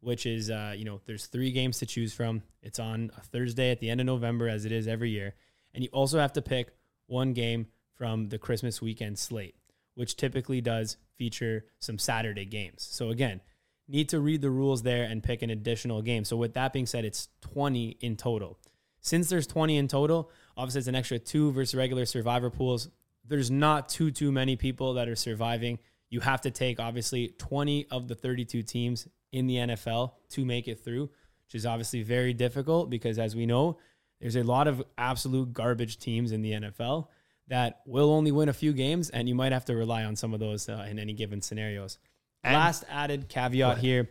[0.06, 2.40] which is uh, you know there's three games to choose from.
[2.62, 5.34] It's on a Thursday at the end of November, as it is every year,
[5.74, 6.68] and you also have to pick
[7.08, 9.56] one game from the Christmas weekend slate,
[9.96, 12.86] which typically does feature some Saturday games.
[12.88, 13.40] So again,
[13.88, 16.24] need to read the rules there and pick an additional game.
[16.24, 18.60] So with that being said, it's 20 in total.
[19.00, 22.90] Since there's 20 in total, obviously it's an extra two versus regular survivor pools.
[23.26, 25.80] There's not too too many people that are surviving.
[26.10, 30.68] You have to take obviously 20 of the 32 teams in the NFL to make
[30.68, 31.10] it through,
[31.46, 33.78] which is obviously very difficult because, as we know,
[34.20, 37.08] there's a lot of absolute garbage teams in the NFL
[37.48, 40.34] that will only win a few games, and you might have to rely on some
[40.34, 41.98] of those uh, in any given scenarios.
[42.42, 44.08] And Last added caveat here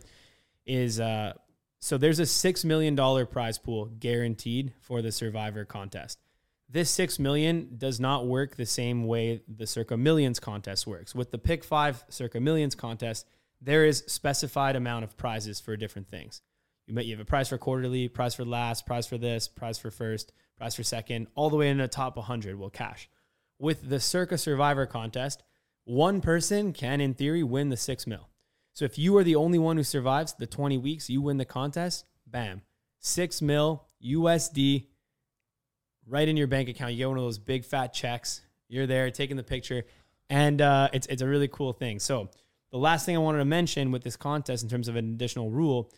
[0.64, 1.34] is uh,
[1.78, 6.18] so there's a $6 million prize pool guaranteed for the Survivor contest.
[6.68, 11.14] this 6 million does not work the same way the Circa Millions contest works.
[11.14, 13.26] With the Pick 5 Circa Millions contest,
[13.60, 16.42] there is specified amount of prizes for different things.
[16.86, 19.78] You might you have a prize for quarterly, prize for last, prize for this, prize
[19.78, 23.08] for first, prize for second, all the way in the top 100 will cash.
[23.58, 25.42] With the Circa Survivor contest,
[25.84, 28.28] one person can, in theory, win the six mil.
[28.72, 31.44] So if you are the only one who survives the 20 weeks, you win the
[31.44, 32.62] contest, bam,
[33.00, 34.86] six mil USD
[36.06, 36.92] right in your bank account.
[36.92, 38.42] You get one of those big fat checks.
[38.68, 39.84] You're there taking the picture,
[40.28, 41.98] and uh, it's it's a really cool thing.
[41.98, 42.30] So
[42.70, 45.50] the last thing I wanted to mention with this contest in terms of an additional
[45.50, 45.90] rule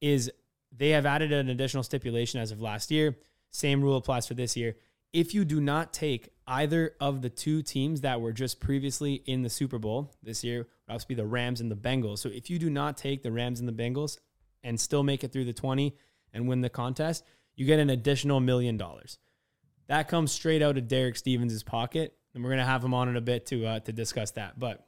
[0.00, 0.30] is
[0.76, 3.16] they have added an additional stipulation as of last year.
[3.50, 4.76] Same rule applies for this year.
[5.12, 9.42] If you do not take either of the two teams that were just previously in
[9.42, 12.18] the Super Bowl this year, would also be the Rams and the Bengals.
[12.18, 14.18] So if you do not take the Rams and the Bengals
[14.62, 15.96] and still make it through the 20
[16.32, 17.24] and win the contest,
[17.56, 19.18] you get an additional million dollars.
[19.88, 23.16] That comes straight out of Derek Stevens' pocket, and we're gonna have him on in
[23.16, 24.58] a bit to uh, to discuss that.
[24.58, 24.86] But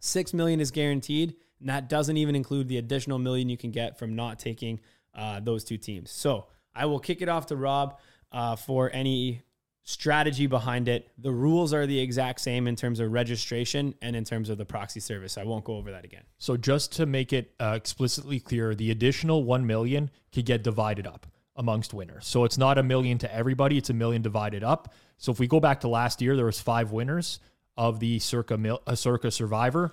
[0.00, 3.98] six million is guaranteed, and that doesn't even include the additional million you can get
[3.98, 4.80] from not taking
[5.14, 6.10] uh, those two teams.
[6.10, 7.98] So I will kick it off to Rob
[8.32, 9.42] uh, for any
[9.82, 11.08] strategy behind it.
[11.18, 14.64] The rules are the exact same in terms of registration and in terms of the
[14.64, 15.36] proxy service.
[15.36, 16.22] I won't go over that again.
[16.38, 21.06] So just to make it uh, explicitly clear, the additional 1 million could get divided
[21.06, 22.26] up amongst winners.
[22.26, 24.94] So it's not a million to everybody, it's a million divided up.
[25.18, 27.40] So if we go back to last year, there was five winners
[27.80, 29.92] of the Circa Mil- uh, Circa Survivor.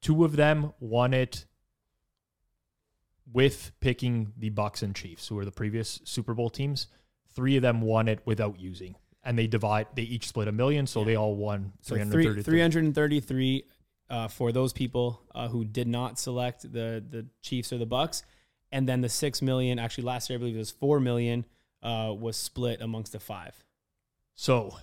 [0.00, 1.46] Two of them won it
[3.30, 6.86] with picking the Bucks and Chiefs, who were the previous Super Bowl teams.
[7.34, 8.94] Three of them won it without using.
[9.24, 12.44] And they divide they each split a million, so they all won So 333.
[12.44, 13.64] 333
[14.08, 18.22] uh, for those people uh, who did not select the the Chiefs or the Bucks,
[18.70, 19.80] and then the six million.
[19.80, 21.44] Actually, last year I believe it was four million.
[21.82, 23.64] Uh, was split amongst the five.
[24.36, 24.76] So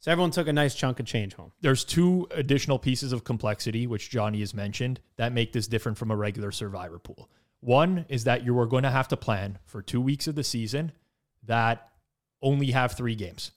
[0.00, 1.52] So everyone took a nice chunk of change home.
[1.60, 6.10] there's two additional pieces of complexity, which Johnny has mentioned, that make this different from
[6.10, 7.30] a regular survivor pool.
[7.60, 10.42] One is that you are going to have to plan for two weeks of the
[10.42, 10.92] season
[11.44, 11.90] that
[12.40, 13.50] only have three games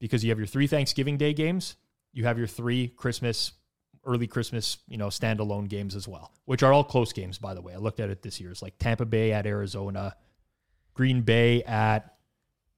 [0.00, 1.76] because you have your three Thanksgiving Day games,
[2.14, 3.52] you have your three Christmas,
[4.06, 7.60] early Christmas, you know, standalone games as well, which are all close games, by the
[7.60, 7.74] way.
[7.74, 8.50] I looked at it this year.
[8.50, 10.16] It's like Tampa Bay at Arizona,
[10.94, 12.16] Green Bay at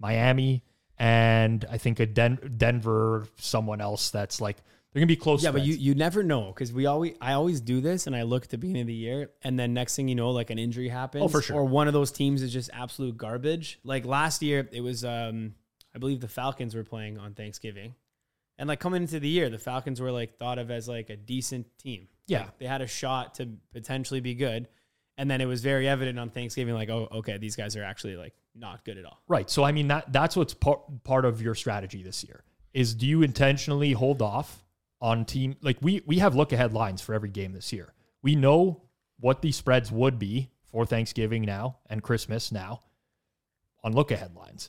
[0.01, 0.65] Miami,
[0.99, 4.57] and I think a Den- Denver, someone else that's like
[4.93, 5.45] they're gonna be close.
[5.45, 8.23] Yeah, but you, you never know because we always I always do this and I
[8.23, 10.59] look at the beginning of the year and then next thing you know like an
[10.59, 11.57] injury happens Oh, for sure.
[11.57, 13.79] or one of those teams is just absolute garbage.
[13.85, 15.55] Like last year it was um
[15.95, 17.95] I believe the Falcons were playing on Thanksgiving.
[18.59, 21.17] And like coming into the year the Falcons were like thought of as like a
[21.17, 22.09] decent team.
[22.27, 22.41] Yeah.
[22.45, 24.67] Like, they had a shot to potentially be good.
[25.19, 28.17] And then it was very evident on Thanksgiving like oh okay these guys are actually
[28.17, 29.23] like not good at all.
[29.29, 29.49] right.
[29.51, 33.07] So I mean that that's what's part part of your strategy this year is do
[33.07, 34.65] you intentionally hold off
[35.01, 37.93] on team like we we have look ahead lines for every game this year.
[38.23, 38.83] We know
[39.19, 42.83] what the spreads would be for Thanksgiving now and Christmas now
[43.83, 44.69] on look ahead lines.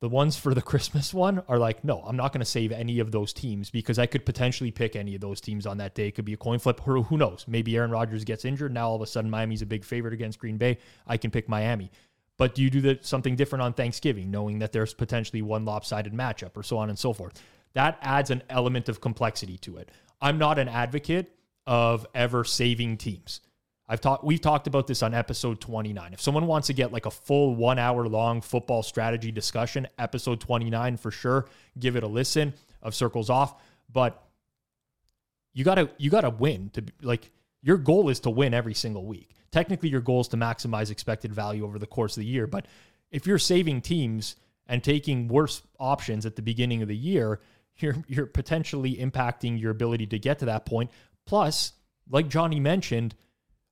[0.00, 2.98] The ones for the Christmas one are like, no, I'm not going to save any
[2.98, 6.08] of those teams because I could potentially pick any of those teams on that day.
[6.08, 6.80] It could be a coin flip.
[6.80, 7.44] Who, who knows?
[7.48, 8.72] Maybe Aaron Rodgers gets injured.
[8.72, 10.78] Now all of a sudden Miami's a big favorite against Green Bay.
[11.06, 11.90] I can pick Miami.
[12.38, 16.12] But do you do the, something different on Thanksgiving, knowing that there's potentially one lopsided
[16.12, 17.42] matchup or so on and so forth?
[17.72, 19.90] That adds an element of complexity to it.
[20.20, 21.32] I'm not an advocate
[21.66, 23.40] of ever saving teams.
[23.88, 26.12] I've talked we've talked about this on episode 29.
[26.12, 30.40] If someone wants to get like a full 1 hour long football strategy discussion, episode
[30.40, 31.46] 29 for sure,
[31.78, 34.26] give it a listen of circles off, but
[35.52, 37.30] you got to you got to win to like
[37.62, 39.35] your goal is to win every single week.
[39.50, 42.66] Technically your goal is to maximize expected value over the course of the year, but
[43.10, 47.40] if you're saving teams and taking worse options at the beginning of the year,
[47.78, 50.90] you're you're potentially impacting your ability to get to that point.
[51.26, 51.72] Plus,
[52.08, 53.14] like Johnny mentioned,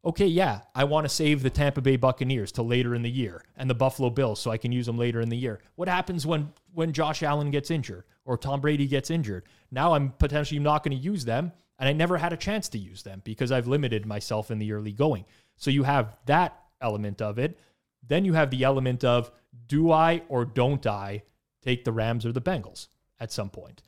[0.04, 3.42] okay, yeah, I want to save the Tampa Bay Buccaneers to later in the year
[3.56, 5.60] and the Buffalo Bills so I can use them later in the year.
[5.76, 9.44] What happens when when Josh Allen gets injured or Tom Brady gets injured?
[9.70, 12.78] Now I'm potentially not going to use them and I never had a chance to
[12.78, 15.24] use them because I've limited myself in the early going.
[15.56, 17.58] So you have that element of it.
[18.06, 19.30] Then you have the element of
[19.66, 21.22] do I or don't I
[21.62, 22.88] take the Rams or the Bengals
[23.18, 23.82] at some point?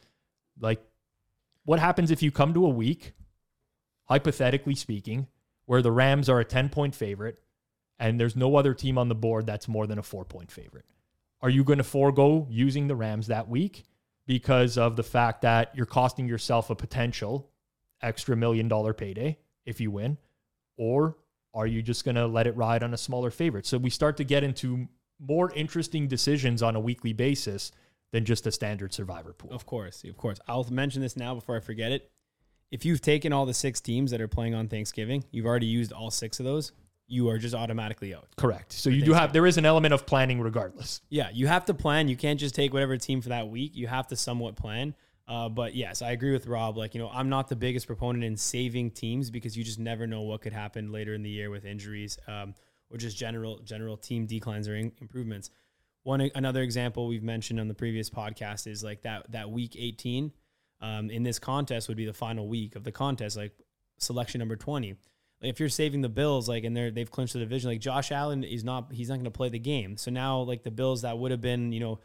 [0.59, 0.81] Like
[1.65, 3.13] what happens if you come to a week
[4.05, 5.27] hypothetically speaking,
[5.67, 7.41] where the Rams are a 10 point favorite
[7.99, 10.87] and there's no other team on the board that's more than a four point favorite.
[11.41, 13.85] Are you going to forego using the Rams that week
[14.27, 17.51] because of the fact that you're costing yourself a potential
[18.03, 20.19] extra million dollar payday if you win?
[20.77, 21.17] Or
[21.57, 23.67] are you just going to let it ride on a smaller favorite?
[23.67, 24.87] So we start to get into
[25.19, 27.73] more interesting decisions on a weekly basis
[28.13, 29.51] than just a standard survivor pool.
[29.53, 30.39] Of course, of course.
[30.47, 32.11] I'll mention this now before I forget it.
[32.71, 35.93] If you've taken all the six teams that are playing on Thanksgiving, you've already used
[35.93, 36.73] all six of those.
[37.09, 38.27] You are just automatically out.
[38.37, 38.73] Correct.
[38.73, 41.01] So you do have there is an element of planning regardless.
[41.09, 42.09] Yeah, you have to plan.
[42.09, 43.77] You can't just take whatever team for that week.
[43.77, 44.95] You have to somewhat plan.
[45.29, 46.77] Uh, but yes, I agree with Rob.
[46.77, 50.07] Like, you know, I'm not the biggest proponent in saving teams because you just never
[50.07, 52.55] know what could happen later in the year with injuries um,
[52.91, 55.51] or just general general team declines or in- improvements.
[56.05, 60.31] One another example we've mentioned on the previous podcast is like that that week 18
[60.81, 63.53] um, in this contest would be the final week of the contest, like
[63.99, 64.91] selection number 20.
[64.91, 68.13] Like if you're saving the Bills, like and they're they've clinched the division, like Josh
[68.13, 69.97] Allen is not he's not going to play the game.
[69.97, 71.99] So now like the Bills that would have been you know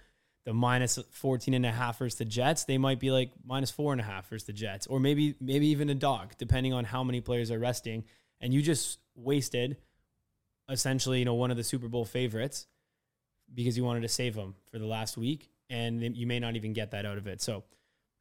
[0.45, 3.91] the minus 14 and a half versus the Jets, they might be like minus four
[3.91, 7.03] and a half versus the Jets, or maybe maybe even a dog, depending on how
[7.03, 8.03] many players are resting.
[8.39, 9.77] And you just wasted
[10.69, 12.67] essentially, you know, one of the Super Bowl favorites
[13.53, 16.73] because you wanted to save them for the last week, and you may not even
[16.73, 17.41] get that out of it.
[17.41, 17.63] So,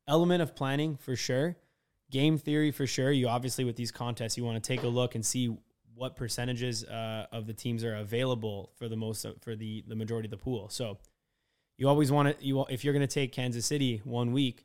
[0.08, 1.56] element of planning for sure,
[2.10, 3.10] game theory for sure.
[3.10, 5.56] You obviously with these contests, you want to take a look and see
[5.94, 10.26] what percentages uh, of the teams are available for the most for the the majority
[10.26, 10.68] of the pool.
[10.68, 10.98] So
[11.80, 14.64] you always want to you if you're going to take Kansas City one week,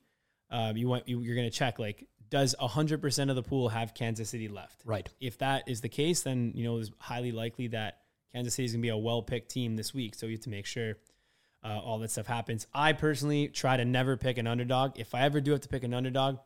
[0.51, 3.93] um, you want you, you're going to check like does 100% of the pool have
[3.93, 4.82] Kansas City left?
[4.84, 5.07] Right.
[5.22, 7.99] If that is the case, then you know it's highly likely that
[8.34, 10.13] Kansas City is going to be a well picked team this week.
[10.13, 10.97] So you have to make sure
[11.63, 12.68] uh, all that stuff happens.
[12.74, 14.99] I personally try to never pick an underdog.
[14.99, 16.39] If I ever do have to pick an underdog,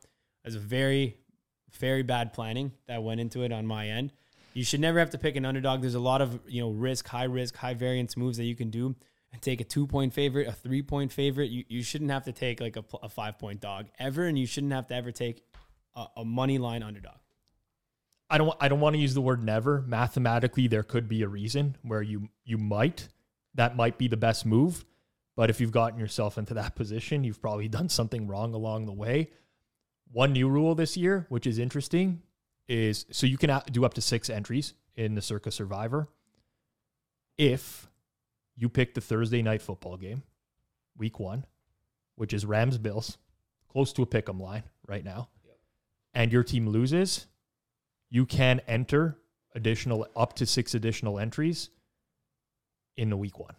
[0.46, 1.18] as a very
[1.78, 4.12] very bad planning that went into it on my end.
[4.54, 5.82] You should never have to pick an underdog.
[5.82, 8.70] There's a lot of you know risk, high risk, high variance moves that you can
[8.70, 8.96] do
[9.32, 11.50] and take a two point favorite, a three point favorite.
[11.50, 14.46] You, you shouldn't have to take like a, a five point dog ever, and you
[14.46, 15.44] shouldn't have to ever take
[15.96, 17.18] a, a money line underdog.
[18.30, 19.82] I don't I don't want to use the word never.
[19.82, 23.08] Mathematically, there could be a reason where you you might
[23.56, 24.86] that might be the best move,
[25.36, 28.94] but if you've gotten yourself into that position, you've probably done something wrong along the
[28.94, 29.32] way.
[30.12, 32.22] One new rule this year, which is interesting,
[32.68, 36.08] is so you can do up to 6 entries in the Circa Survivor
[37.38, 37.89] if
[38.60, 40.22] you pick the Thursday night football game,
[40.98, 41.46] week 1,
[42.16, 43.18] which is Rams Bills,
[43.70, 45.30] close to a pick 'em line right now.
[46.14, 47.28] And your team loses,
[48.10, 49.18] you can enter
[49.56, 51.70] additional up to six additional entries
[52.98, 53.56] in the week one.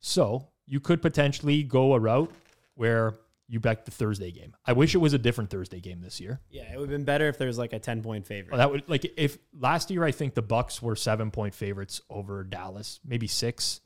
[0.00, 2.32] So you could potentially go a route
[2.74, 3.14] where
[3.46, 4.56] you bet the Thursday game.
[4.64, 6.40] I wish it was a different Thursday game this year.
[6.48, 8.52] Yeah, it would have been better if there was like a 10 point favorite.
[8.52, 12.00] Well, that would like if last year I think the Bucks were seven point favorites
[12.08, 13.81] over Dallas, maybe six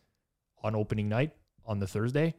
[0.67, 1.33] on opening night
[1.65, 2.35] on the Thursday,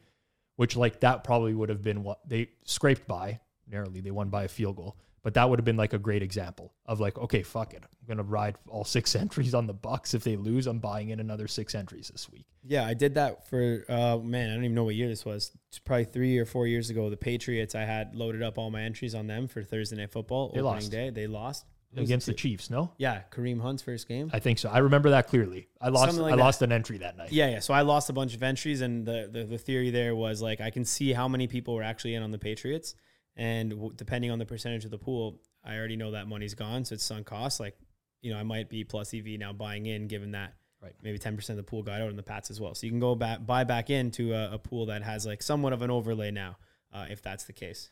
[0.57, 4.01] which like that probably would have been what they scraped by narrowly.
[4.01, 4.97] They won by a field goal.
[5.23, 7.83] But that would have been like a great example of like, okay, fuck it.
[7.83, 10.13] I'm gonna ride all six entries on the Bucks.
[10.13, 12.45] If they lose, I'm buying in another six entries this week.
[12.63, 15.51] Yeah, I did that for uh, man, I don't even know what year this was.
[15.69, 17.09] It's probably three or four years ago.
[17.09, 20.49] The Patriots, I had loaded up all my entries on them for Thursday night football
[20.53, 20.91] They opening lost.
[20.91, 21.09] day.
[21.09, 21.65] They lost
[21.95, 22.91] Against the Chiefs, no?
[22.97, 24.29] Yeah, Kareem Hunt's first game.
[24.33, 24.69] I think so.
[24.69, 25.67] I remember that clearly.
[25.81, 26.41] I lost like I that.
[26.43, 27.31] lost an entry that night.
[27.31, 27.59] Yeah, yeah.
[27.59, 30.61] So I lost a bunch of entries, and the, the the theory there was like
[30.61, 32.93] I can see how many people were actually in on the Patriots,
[33.35, 36.85] and w- depending on the percentage of the pool, I already know that money's gone,
[36.85, 37.59] so it's sunk cost.
[37.59, 37.75] Like,
[38.21, 40.93] you know, I might be plus EV now buying in, given that Right.
[41.01, 42.75] maybe ten percent of the pool got out in the Pats as well.
[42.75, 45.73] So you can go back buy back into a, a pool that has like somewhat
[45.73, 46.57] of an overlay now,
[46.93, 47.89] uh, if that's the case.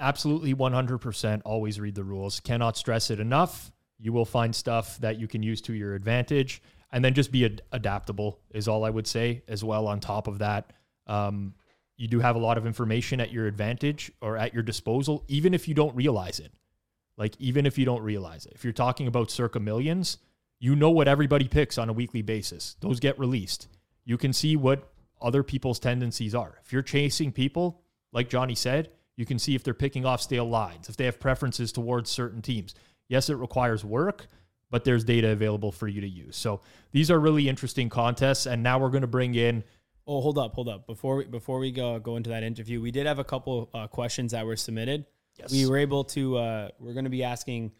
[0.00, 2.40] Absolutely 100% always read the rules.
[2.40, 3.72] Cannot stress it enough.
[3.98, 6.62] You will find stuff that you can use to your advantage.
[6.92, 9.88] And then just be ad- adaptable, is all I would say as well.
[9.88, 10.72] On top of that,
[11.06, 11.54] um,
[11.96, 15.52] you do have a lot of information at your advantage or at your disposal, even
[15.52, 16.52] if you don't realize it.
[17.16, 18.52] Like, even if you don't realize it.
[18.54, 20.18] If you're talking about circa millions,
[20.60, 22.76] you know what everybody picks on a weekly basis.
[22.80, 23.66] Those get released.
[24.04, 26.58] You can see what other people's tendencies are.
[26.64, 27.82] If you're chasing people,
[28.12, 31.20] like Johnny said, you can see if they're picking off stale lines, if they have
[31.20, 32.74] preferences towards certain teams.
[33.08, 34.28] Yes, it requires work,
[34.70, 36.36] but there's data available for you to use.
[36.36, 36.62] So
[36.92, 38.46] these are really interesting contests.
[38.46, 39.64] And now we're going to bring in
[40.08, 40.86] Oh, hold up, hold up.
[40.86, 43.88] Before we before we go go into that interview, we did have a couple uh,
[43.88, 45.04] questions that were submitted.
[45.38, 45.52] Yes.
[45.52, 46.38] We were able to.
[46.38, 47.72] Uh, we're going to be asking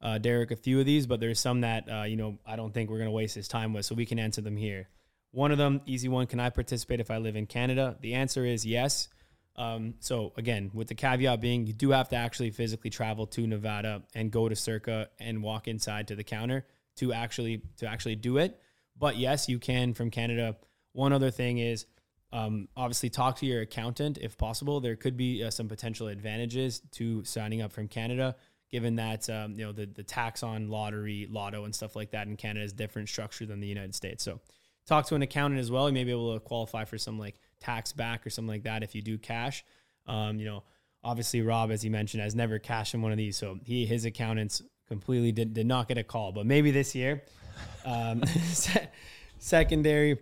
[0.00, 2.72] uh, Derek a few of these, but there's some that uh, you know I don't
[2.72, 4.88] think we're going to waste his time with, so we can answer them here.
[5.32, 6.26] One of them, easy one.
[6.26, 7.98] Can I participate if I live in Canada?
[8.00, 9.08] The answer is yes.
[9.56, 13.46] Um, so again, with the caveat being, you do have to actually physically travel to
[13.46, 18.16] Nevada and go to Circa and walk inside to the counter to actually to actually
[18.16, 18.60] do it.
[18.98, 20.56] But yes, you can from Canada.
[20.92, 21.86] One other thing is
[22.32, 24.80] um, obviously talk to your accountant if possible.
[24.80, 28.36] There could be uh, some potential advantages to signing up from Canada,
[28.70, 32.26] given that um, you know the the tax on lottery, lotto, and stuff like that
[32.26, 34.24] in Canada is different structure than the United States.
[34.24, 34.40] So
[34.86, 35.88] talk to an accountant as well.
[35.88, 38.82] You may be able to qualify for some like tax back or something like that
[38.82, 39.64] if you do cash.
[40.06, 40.64] Um, you know,
[41.02, 44.04] obviously Rob, as he mentioned, has never cashed in one of these, so he his
[44.04, 46.32] accountants completely did did not get a call.
[46.32, 47.22] But maybe this year.
[47.84, 48.22] Um,
[49.38, 50.18] secondary.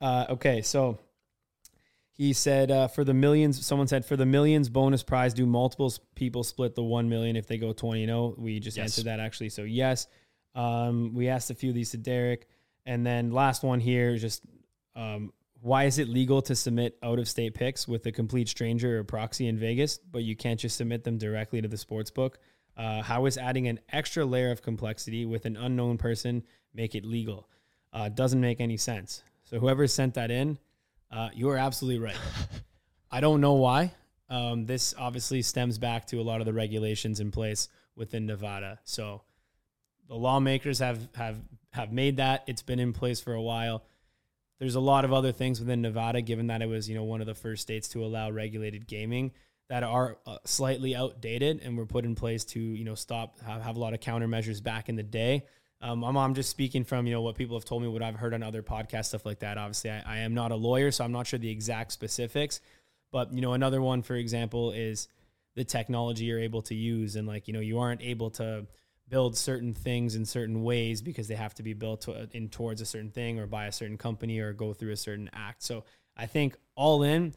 [0.00, 0.98] Uh, okay, so
[2.12, 3.64] he said uh, for the millions.
[3.64, 7.46] Someone said for the millions bonus prize, do multiple people split the one million if
[7.46, 8.34] they go twenty and zero?
[8.38, 8.84] We just yes.
[8.84, 9.50] answered that actually.
[9.50, 10.06] So yes.
[10.54, 12.48] Um, we asked a few of these to Derek,
[12.84, 14.42] and then last one here, just
[14.96, 18.98] um, why is it legal to submit out of state picks with a complete stranger
[18.98, 22.38] or proxy in Vegas, but you can't just submit them directly to the sports book?
[22.76, 26.42] Uh, how is adding an extra layer of complexity with an unknown person
[26.72, 27.48] make it legal?
[27.92, 29.22] Uh, doesn't make any sense.
[29.44, 30.58] So whoever sent that in,
[31.10, 32.16] uh, you are absolutely right.
[33.10, 33.92] I don't know why.
[34.30, 38.78] Um, this obviously stems back to a lot of the regulations in place within Nevada.
[38.84, 39.22] So
[40.08, 41.40] the lawmakers have have
[41.72, 42.44] have made that.
[42.46, 43.84] It's been in place for a while.
[44.60, 47.20] There's a lot of other things within Nevada, given that it was you know one
[47.20, 49.32] of the first states to allow regulated gaming
[49.70, 53.62] that are uh, slightly outdated and were put in place to you know stop have,
[53.62, 55.46] have a lot of countermeasures back in the day.
[55.80, 58.16] Um, I'm, I'm just speaking from you know what people have told me, what I've
[58.16, 59.56] heard on other podcasts, stuff like that.
[59.56, 62.60] Obviously, I, I am not a lawyer, so I'm not sure the exact specifics.
[63.12, 65.08] But you know, another one, for example, is
[65.56, 68.66] the technology you're able to use, and like you know, you aren't able to
[69.10, 72.80] build certain things in certain ways because they have to be built to, in towards
[72.80, 75.62] a certain thing or by a certain company or go through a certain act.
[75.62, 75.84] So
[76.16, 77.34] I think all in,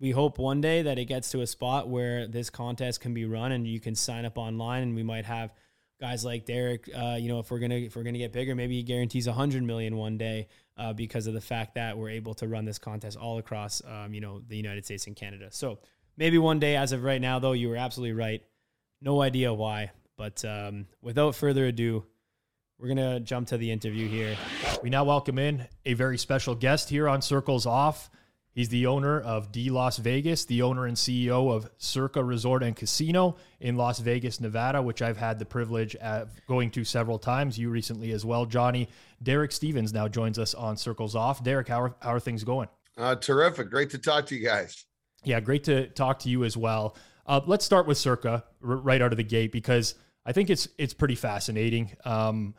[0.00, 3.26] we hope one day that it gets to a spot where this contest can be
[3.26, 5.52] run and you can sign up online and we might have
[6.00, 8.76] guys like Derek, uh, you know, if we're gonna if we're gonna get bigger, maybe
[8.76, 10.46] he guarantees a hundred million one day
[10.76, 14.14] uh, because of the fact that we're able to run this contest all across, um,
[14.14, 15.48] you know, the United States and Canada.
[15.50, 15.80] So
[16.16, 16.76] maybe one day.
[16.76, 18.42] As of right now, though, you were absolutely right.
[19.00, 22.04] No idea why, but um, without further ado,
[22.78, 24.36] we're going to jump to the interview here.
[24.82, 28.10] We now welcome in a very special guest here on Circles Off.
[28.50, 32.74] He's the owner of D Las Vegas, the owner and CEO of Circa Resort and
[32.74, 37.56] Casino in Las Vegas, Nevada, which I've had the privilege of going to several times.
[37.56, 38.88] You recently as well, Johnny.
[39.22, 41.44] Derek Stevens now joins us on Circles Off.
[41.44, 42.68] Derek, how are, how are things going?
[42.96, 43.70] Uh, terrific.
[43.70, 44.84] Great to talk to you guys.
[45.22, 46.96] Yeah, great to talk to you as well.
[47.26, 49.94] Uh, let's start with Circa r- right out of the gate because–
[50.28, 51.96] I think it's it's pretty fascinating.
[52.04, 52.54] Um,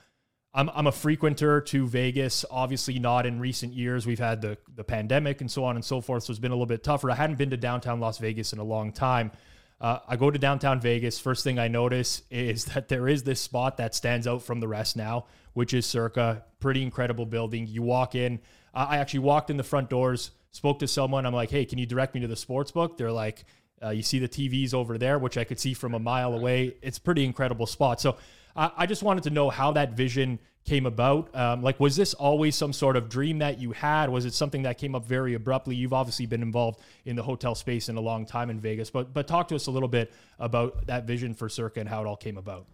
[0.56, 2.44] I'm I'm a frequenter to Vegas.
[2.50, 4.08] Obviously, not in recent years.
[4.08, 6.56] We've had the the pandemic and so on and so forth, so it's been a
[6.56, 7.12] little bit tougher.
[7.12, 9.32] I hadn't been to downtown Las Vegas in a long time.
[9.80, 11.20] Uh, I go to downtown Vegas.
[11.20, 14.68] First thing I notice is that there is this spot that stands out from the
[14.68, 16.46] rest now, which is Circa.
[16.60, 17.68] Pretty incredible building.
[17.68, 18.40] You walk in.
[18.74, 21.28] I actually walked in the front doors, spoke to someone.
[21.28, 23.46] I'm like, "Hey, can you direct me to the sports book?" They're like,
[23.84, 26.76] uh, you see the TVs over there, which I could see from a mile away.
[26.82, 28.02] It's pretty incredible spot.
[28.02, 28.18] So
[28.56, 31.34] I, I just wanted to know how that vision came about.
[31.36, 34.10] Um, like, was this always some sort of dream that you had?
[34.10, 35.76] Was it something that came up very abruptly?
[35.76, 39.14] You've obviously been involved in the hotel space in a long time in Vegas, but
[39.14, 42.08] but talk to us a little bit about that vision for Circa and how it
[42.08, 42.68] all came about.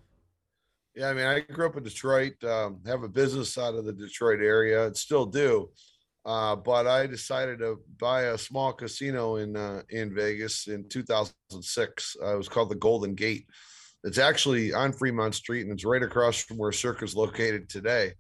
[0.95, 3.91] Yeah, I mean, I grew up in Detroit, um, have a business out of the
[3.91, 5.70] Detroit area, and still do.
[6.26, 12.17] Uh, but I decided to buy a small casino in uh, in Vegas in 2006.
[12.21, 13.45] Uh, it was called the Golden Gate.
[14.03, 18.13] It's actually on Fremont Street, and it's right across from where Circa's located today.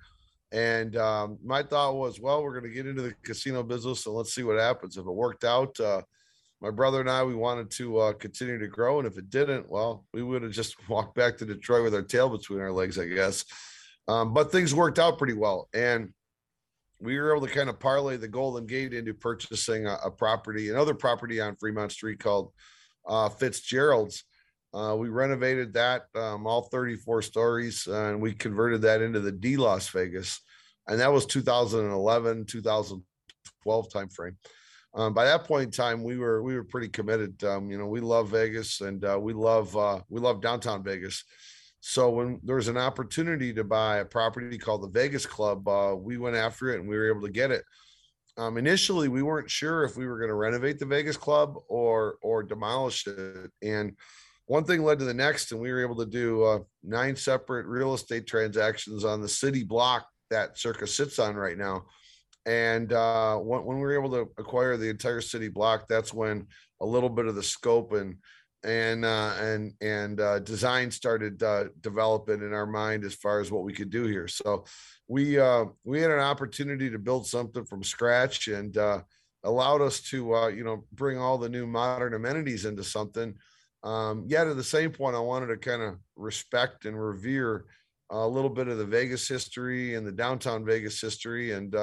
[0.51, 4.15] And um, my thought was, well, we're going to get into the casino business, and
[4.15, 4.97] let's see what happens.
[4.97, 6.01] If it worked out, uh,
[6.61, 9.69] my brother and I, we wanted to uh, continue to grow, and if it didn't,
[9.69, 12.99] well, we would have just walked back to Detroit with our tail between our legs,
[12.99, 13.45] I guess.
[14.07, 16.13] Um, but things worked out pretty well, and
[16.99, 20.69] we were able to kind of parlay the Golden Gate into purchasing a, a property,
[20.69, 22.51] another property on Fremont Street called
[23.07, 24.23] uh, Fitzgerald's.
[24.73, 29.31] Uh, we renovated that, um, all 34 stories, uh, and we converted that into the
[29.31, 30.41] D Las Vegas.
[30.87, 34.35] And that was 2011, 2012 timeframe.
[34.93, 37.43] Um, by that point in time, we were we were pretty committed.
[37.43, 41.23] Um, you know, we love Vegas and uh, we love uh, we love downtown Vegas.
[41.87, 45.95] So when there was an opportunity to buy a property called the Vegas Club, uh,
[45.95, 47.63] we went after it and we were able to get it.
[48.37, 52.15] Um, initially, we weren't sure if we were going to renovate the Vegas Club or
[52.23, 53.51] or demolish it.
[53.61, 53.95] And
[54.47, 57.67] one thing led to the next, and we were able to do uh, nine separate
[57.67, 61.85] real estate transactions on the city block that Circa sits on right now.
[62.47, 66.47] And uh, when, when we were able to acquire the entire city block, that's when
[66.81, 68.17] a little bit of the scope and
[68.65, 73.51] and uh, and and uh, design started uh, developing in our mind as far as
[73.51, 74.27] what we could do here.
[74.27, 74.65] So
[75.07, 79.01] we uh, we had an opportunity to build something from scratch and uh,
[79.43, 83.35] allowed us to uh, you know bring all the new modern amenities into something.
[83.83, 87.65] Um, yet at the same point, I wanted to kind of respect and revere
[88.09, 91.75] a little bit of the Vegas history and the downtown Vegas history and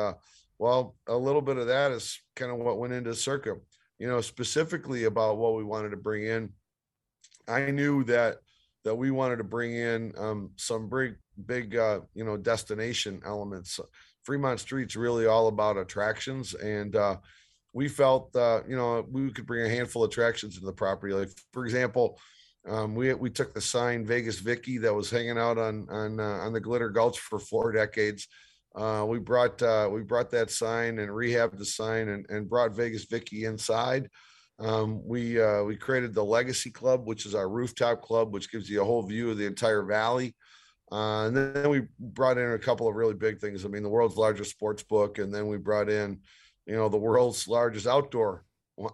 [0.59, 3.55] Well, a little bit of that is kind of what went into Circa.
[4.01, 6.51] You know, specifically about what we wanted to bring in.
[7.49, 8.38] I knew that
[8.84, 11.14] that we wanted to bring in um, some big,
[11.47, 13.78] big, uh, you know, destination elements.
[14.24, 17.16] Fremont Street's really all about attractions, and uh,
[17.72, 21.14] we felt, uh, you know, we could bring a handful of attractions into the property.
[21.14, 22.18] Like, for example,
[22.68, 26.38] um, we we took the sign Vegas Vicky that was hanging out on on uh,
[26.45, 28.28] on the Glitter Gulch for four decades.
[28.74, 32.74] Uh, we brought uh, we brought that sign and rehabbed the sign and, and brought
[32.74, 34.09] Vegas Vicky inside.
[34.63, 38.71] Um, we uh, we created the Legacy Club, which is our rooftop club, which gives
[38.71, 40.37] you a whole view of the entire valley.
[40.93, 43.65] Uh, and then we brought in a couple of really big things.
[43.65, 46.21] I mean, the world's largest sports book, and then we brought in,
[46.67, 48.45] you know, the world's largest outdoor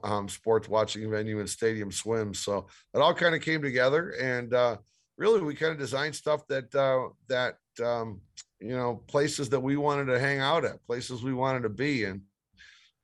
[0.05, 2.35] um, sports watching venue and stadium swim.
[2.35, 4.77] So it all kind of came together, and uh,
[5.16, 8.21] really we kind of designed stuff that uh, that um,
[8.61, 12.05] you know places that we wanted to hang out at, places we wanted to be,
[12.05, 12.23] and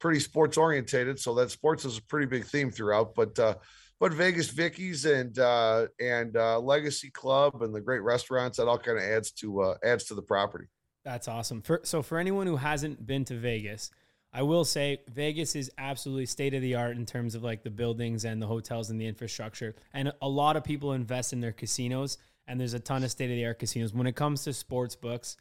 [0.05, 1.19] pretty sports orientated.
[1.19, 3.39] So that sports is a pretty big theme throughout, but.
[3.39, 3.55] Uh,
[4.01, 8.77] but Vegas Vicky's and uh, and uh, Legacy Club and the great restaurants that all
[8.77, 10.67] kind of adds to uh, adds to the property.
[11.05, 11.63] That's awesome.
[11.63, 13.93] For, so for anyone who hasn't been to Vegas,
[14.33, 17.71] I will say Vegas is absolutely state of the art in terms of like the
[17.71, 19.77] buildings and the hotels and the infrastructure.
[19.95, 23.31] And a lot of people invest in their casinos, and there's a ton of state
[23.31, 23.95] of the art casinos.
[23.95, 25.37] When it comes to sports books,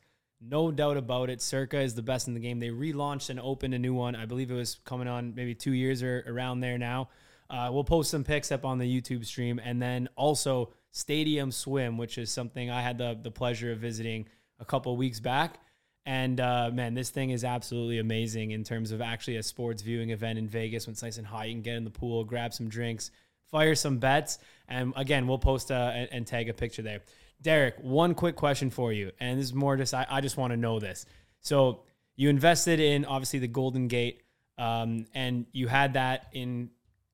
[0.46, 2.60] no doubt about it, Circa is the best in the game.
[2.60, 4.16] They relaunched and opened a new one.
[4.16, 7.10] I believe it was coming on maybe two years or around there now.
[7.50, 11.98] Uh, we'll post some pics up on the YouTube stream, and then also Stadium Swim,
[11.98, 14.28] which is something I had the the pleasure of visiting
[14.60, 15.60] a couple weeks back.
[16.06, 20.10] And uh, man, this thing is absolutely amazing in terms of actually a sports viewing
[20.10, 21.48] event in Vegas when it's nice and hot.
[21.48, 23.12] You can get in the pool, grab some drinks,
[23.50, 24.40] fire some bets.
[24.68, 27.02] And again, we'll post a, and, and tag a picture there.
[27.44, 29.12] Derek, one quick question for you.
[29.20, 31.06] And this is more just, I, I just want to know this.
[31.42, 31.84] So
[32.16, 34.22] you invested in obviously the Golden Gate
[34.58, 36.70] um, and you had that in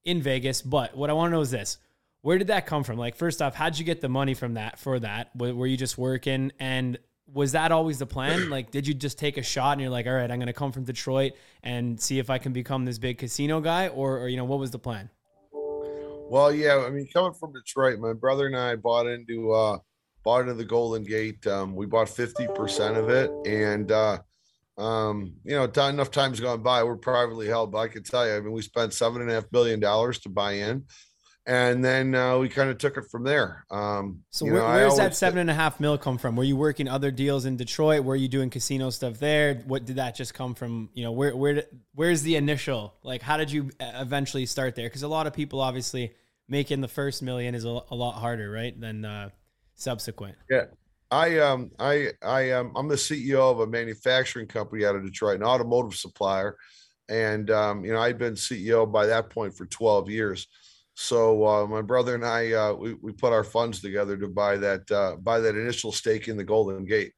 [0.06, 0.62] in Vegas.
[0.62, 1.78] But what I want to know is this
[2.22, 2.98] where did that come from?
[2.98, 5.36] Like, first off, how'd you get the money from that for that?
[5.36, 6.52] Were you just working?
[6.60, 6.98] And
[7.32, 8.50] was that always the plan?
[8.50, 10.54] Like, did you just take a shot and you're like, all right, I'm going to
[10.54, 14.28] come from Detroit and see if I can become this big casino guy, or, or
[14.28, 15.10] you know, what was the plan?
[15.52, 19.78] Well, yeah, I mean, coming from Detroit, my brother and I bought into uh
[20.24, 21.46] bought into the Golden Gate.
[21.48, 24.20] Um, we bought fifty percent of it, and uh,
[24.78, 26.84] um, you know, enough times gone by.
[26.84, 29.36] We're privately held, but I can tell you, I mean, we spent seven and a
[29.36, 30.86] half billion dollars to buy in
[31.50, 33.66] and then uh, we kind of took it from there.
[33.72, 36.36] Um, so where, know, where's that seven and a half mil come from?
[36.36, 38.04] Were you working other deals in Detroit?
[38.04, 39.56] Were you doing casino stuff there?
[39.66, 40.90] What did that just come from?
[40.94, 41.64] You know, where where
[41.96, 42.94] where's the initial?
[43.02, 44.86] Like, how did you uh, eventually start there?
[44.86, 46.14] Because a lot of people obviously
[46.48, 49.30] making the first million is a, a lot harder, right, than uh,
[49.80, 50.36] subsequent.
[50.50, 50.66] Yeah.
[51.12, 55.38] I um I I um I'm the CEO of a manufacturing company out of Detroit,
[55.38, 56.56] an automotive supplier,
[57.10, 60.48] and um, you know I'd been CEO by that point for 12 years.
[60.94, 64.58] So uh, my brother and I uh, we, we put our funds together to buy
[64.58, 67.14] that uh, buy that initial stake in the Golden Gate.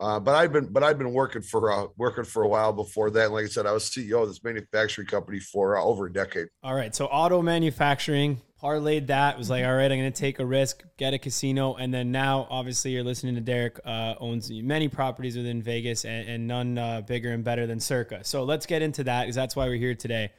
[0.00, 3.10] Uh, but I've been but I've been working for uh, working for a while before
[3.10, 3.26] that.
[3.26, 6.12] And like I said, I was CEO of this manufacturing company for uh, over a
[6.12, 6.48] decade.
[6.62, 10.38] All right, so auto manufacturing parlayed that was like, all right, I'm going to take
[10.38, 14.88] a risk, get a casino, and then now obviously you're listening to Derek owns many
[14.88, 18.24] properties within Vegas and, and none bigger and better than Circa.
[18.24, 20.32] So let's get into that because that's why we're here today.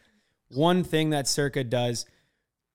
[0.49, 2.05] One thing that Circa does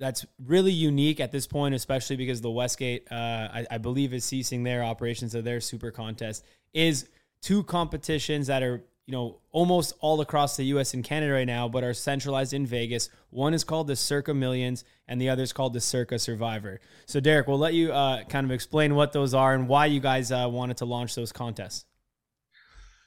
[0.01, 4.25] that's really unique at this point, especially because the Westgate, uh, I, I, believe, is
[4.25, 7.07] ceasing their operations of their super contest, is
[7.43, 11.69] two competitions that are, you know, almost all across the US and Canada right now,
[11.69, 13.09] but are centralized in Vegas.
[13.31, 16.81] One is called the Circa Millions, and the other is called the Circa Survivor.
[17.07, 20.01] So, Derek, we'll let you uh, kind of explain what those are and why you
[20.01, 21.85] guys uh, wanted to launch those contests.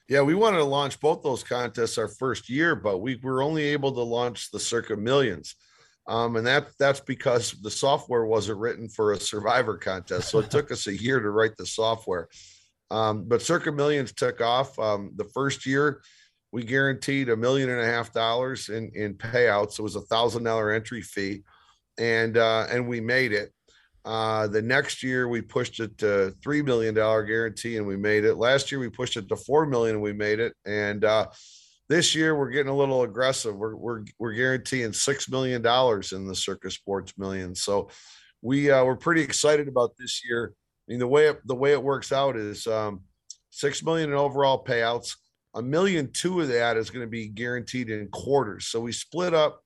[0.10, 3.64] Yeah, we wanted to launch both those contests our first year, but we were only
[3.64, 5.56] able to launch the Circa Millions
[6.08, 10.30] um, and that that's because the software wasn't written for a survivor contest.
[10.30, 12.28] So it took us a year to write the software.
[12.94, 14.78] Um, but Circa Millions took off.
[14.78, 16.02] Um, the first year,
[16.52, 19.80] we guaranteed a million and a half dollars in in payouts.
[19.80, 21.44] It was a thousand dollar entry fee,
[21.98, 23.52] and uh, and we made it.
[24.06, 28.26] Uh, the next year we pushed it to three million dollar guarantee, and we made
[28.26, 28.36] it.
[28.36, 30.54] Last year we pushed it to four million, and we made it.
[30.64, 31.30] And uh,
[31.90, 33.56] this year we're getting a little aggressive.
[33.56, 37.64] We're we're we're guaranteeing six million dollars in the Circa Sports Millions.
[37.64, 37.90] So
[38.44, 40.54] we uh, we're pretty excited about this year.
[40.88, 43.02] I mean, the way it, the way it works out is um,
[43.50, 45.16] six million in overall payouts.
[45.56, 48.68] A million two of that is going to be guaranteed in quarters.
[48.68, 49.62] So we split up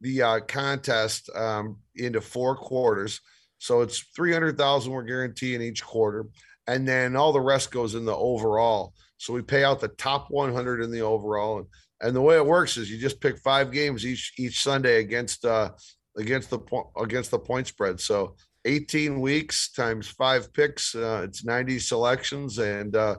[0.00, 3.20] the uh, contest um, into four quarters.
[3.58, 6.26] So it's three hundred thousand we're guaranteeing each quarter,
[6.66, 8.94] and then all the rest goes in the overall.
[9.16, 11.66] So we pay out the top 100 in the overall, and
[12.00, 15.44] And the way it works is you just pick five games each each Sunday against
[15.44, 15.70] uh
[16.16, 16.60] against the
[16.96, 18.00] against the point spread.
[18.00, 18.36] So
[18.68, 23.16] 18 weeks times five picks, uh, it's 90 selections, and uh,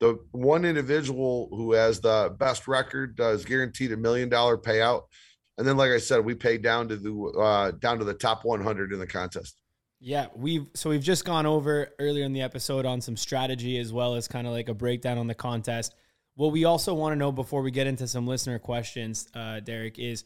[0.00, 5.04] the one individual who has the best record uh, is guaranteed a million dollar payout.
[5.56, 8.44] And then, like I said, we pay down to the uh, down to the top
[8.44, 9.60] 100 in the contest.
[9.98, 13.92] Yeah, we've so we've just gone over earlier in the episode on some strategy as
[13.92, 15.94] well as kind of like a breakdown on the contest.
[16.34, 19.98] What we also want to know before we get into some listener questions, uh, Derek,
[19.98, 20.24] is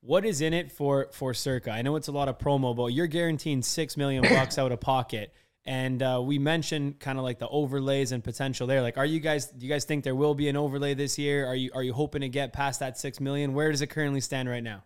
[0.00, 1.70] what is in it for for Circa?
[1.70, 4.80] I know it's a lot of promo, but you're guaranteeing six million bucks out of
[4.80, 5.32] pocket.
[5.64, 8.80] And uh, we mentioned kind of like the overlays and potential there.
[8.80, 9.46] Like, are you guys?
[9.46, 11.46] Do you guys think there will be an overlay this year?
[11.46, 13.52] Are you are you hoping to get past that six million?
[13.52, 14.84] Where does it currently stand right now?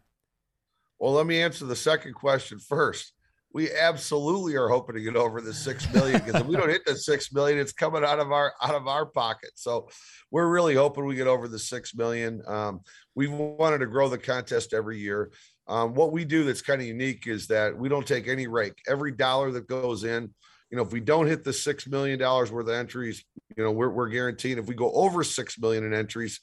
[0.98, 3.12] Well, let me answer the second question first
[3.54, 6.84] we absolutely are hoping to get over the six million because if we don't hit
[6.86, 9.50] the six million, it's coming out of our out of our pocket.
[9.54, 9.88] So
[10.30, 12.42] we're really hoping we get over the six million.
[12.46, 12.80] Um,
[13.14, 15.30] we've wanted to grow the contest every year.
[15.68, 18.78] Um, what we do that's kind of unique is that we don't take any rake.
[18.88, 20.30] Every dollar that goes in,
[20.70, 23.24] you know, if we don't hit the six million dollars worth of entries,
[23.56, 24.58] you know, we're we're guaranteed.
[24.58, 26.40] If we go over six million in entries,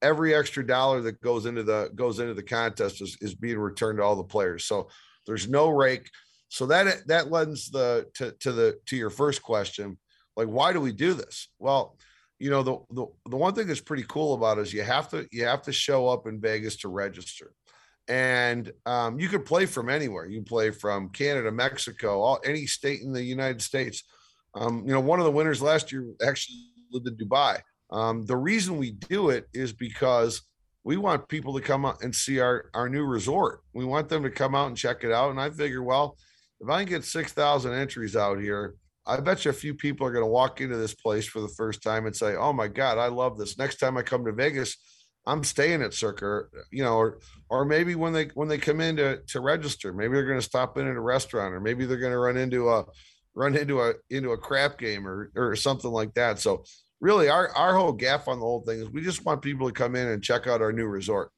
[0.00, 3.98] every extra dollar that goes into the goes into the contest is, is being returned
[3.98, 4.64] to all the players.
[4.64, 4.88] So
[5.26, 6.10] there's no rake.
[6.52, 9.96] So that that lends the to, to the to your first question,
[10.36, 11.48] like why do we do this?
[11.58, 11.96] Well,
[12.38, 15.08] you know the, the the one thing that's pretty cool about it is you have
[15.12, 17.54] to you have to show up in Vegas to register,
[18.06, 20.26] and um, you can play from anywhere.
[20.26, 24.04] You can play from Canada, Mexico, all any state in the United States.
[24.54, 26.58] Um, you know, one of the winners last year actually
[26.90, 27.60] lived in Dubai.
[27.90, 30.42] Um, the reason we do it is because
[30.84, 33.60] we want people to come out and see our our new resort.
[33.72, 35.30] We want them to come out and check it out.
[35.30, 36.18] And I figure, well,
[36.62, 40.12] if I can get 6,000 entries out here, I bet you a few people are
[40.12, 42.98] going to walk into this place for the first time and say, "Oh my God,
[42.98, 44.76] I love this." Next time I come to Vegas,
[45.26, 47.18] I'm staying at Circa, you know, or
[47.50, 50.44] or maybe when they when they come in to, to register, maybe they're going to
[50.44, 52.84] stop in at a restaurant, or maybe they're going to run into a
[53.34, 56.38] run into a into a crap game or or something like that.
[56.38, 56.62] So
[57.00, 59.74] really, our our whole gaff on the whole thing is we just want people to
[59.74, 61.32] come in and check out our new resort.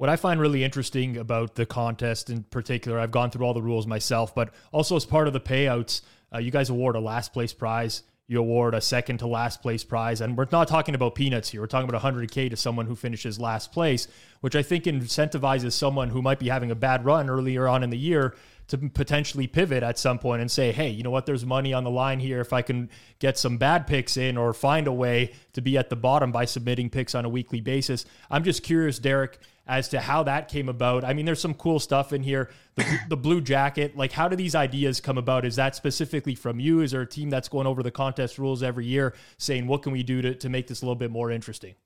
[0.00, 3.60] What I find really interesting about the contest in particular, I've gone through all the
[3.60, 6.00] rules myself, but also as part of the payouts,
[6.34, 8.02] uh, you guys award a last place prize.
[8.26, 10.22] You award a second to last place prize.
[10.22, 11.60] And we're not talking about peanuts here.
[11.60, 14.08] We're talking about 100K to someone who finishes last place,
[14.40, 17.90] which I think incentivizes someone who might be having a bad run earlier on in
[17.90, 18.34] the year
[18.68, 21.26] to potentially pivot at some point and say, hey, you know what?
[21.26, 22.40] There's money on the line here.
[22.40, 22.88] If I can
[23.18, 26.44] get some bad picks in or find a way to be at the bottom by
[26.44, 28.06] submitting picks on a weekly basis.
[28.30, 29.40] I'm just curious, Derek,
[29.70, 31.04] as to how that came about.
[31.04, 32.50] I mean, there's some cool stuff in here.
[32.74, 35.44] The, the blue jacket, like, how do these ideas come about?
[35.44, 36.80] Is that specifically from you?
[36.80, 39.92] Is there a team that's going over the contest rules every year saying, what can
[39.92, 41.76] we do to, to make this a little bit more interesting?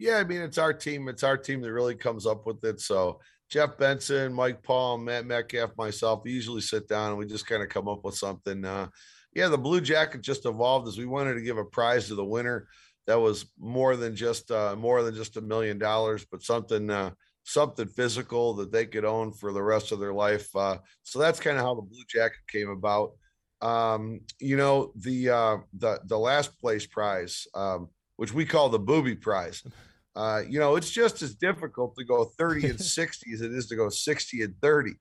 [0.00, 1.06] Yeah, I mean, it's our team.
[1.06, 2.80] It's our team that really comes up with it.
[2.80, 7.46] So Jeff Benson, Mike Palm, Matt Metcalf, myself, we usually sit down and we just
[7.46, 8.64] kind of come up with something.
[8.64, 8.88] Uh,
[9.34, 12.24] yeah, the Blue Jacket just evolved as we wanted to give a prize to the
[12.24, 12.66] winner
[13.06, 17.10] that was more than just uh, more than just a million dollars, but something uh,
[17.44, 20.54] something physical that they could own for the rest of their life.
[20.54, 23.12] Uh, so that's kind of how the Blue Jacket came about.
[23.60, 28.78] Um, you know, the uh, the the last place prize, um, which we call the
[28.78, 29.62] booby prize.
[30.14, 33.66] Uh, you know, it's just as difficult to go 30 and 60 as it is
[33.68, 34.92] to go 60 and 30.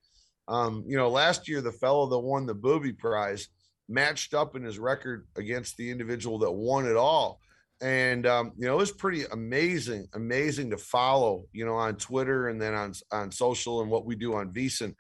[0.48, 3.50] Um, you know, last year, the fellow that won the booby prize
[3.90, 7.42] matched up in his record against the individual that won it all.
[7.82, 12.50] And, um, you know, it was pretty amazing, amazing to follow, you know, on Twitter
[12.50, 14.94] and then on, on social and what we do on VSiN.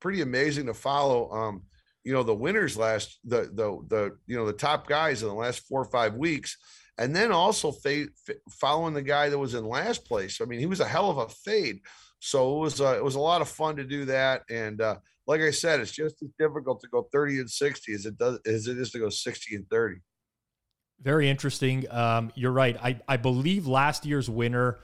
[0.00, 1.30] Pretty amazing to follow.
[1.30, 1.62] Um,
[2.04, 5.34] you know, the winners last, the, the, the, you know, the top guys in the
[5.34, 6.56] last four or five weeks
[6.98, 8.08] and then also fa-
[8.50, 10.40] following the guy that was in last place.
[10.40, 11.80] I mean, he was a hell of a fade.
[12.20, 14.42] So it was uh, it was a lot of fun to do that.
[14.48, 18.06] And uh, like I said, it's just as difficult to go 30 and 60 as
[18.06, 19.96] it does as it is to go 60 and 30.
[21.02, 21.90] Very interesting.
[21.90, 22.76] Um, you're right.
[22.82, 24.78] I, I believe last year's winner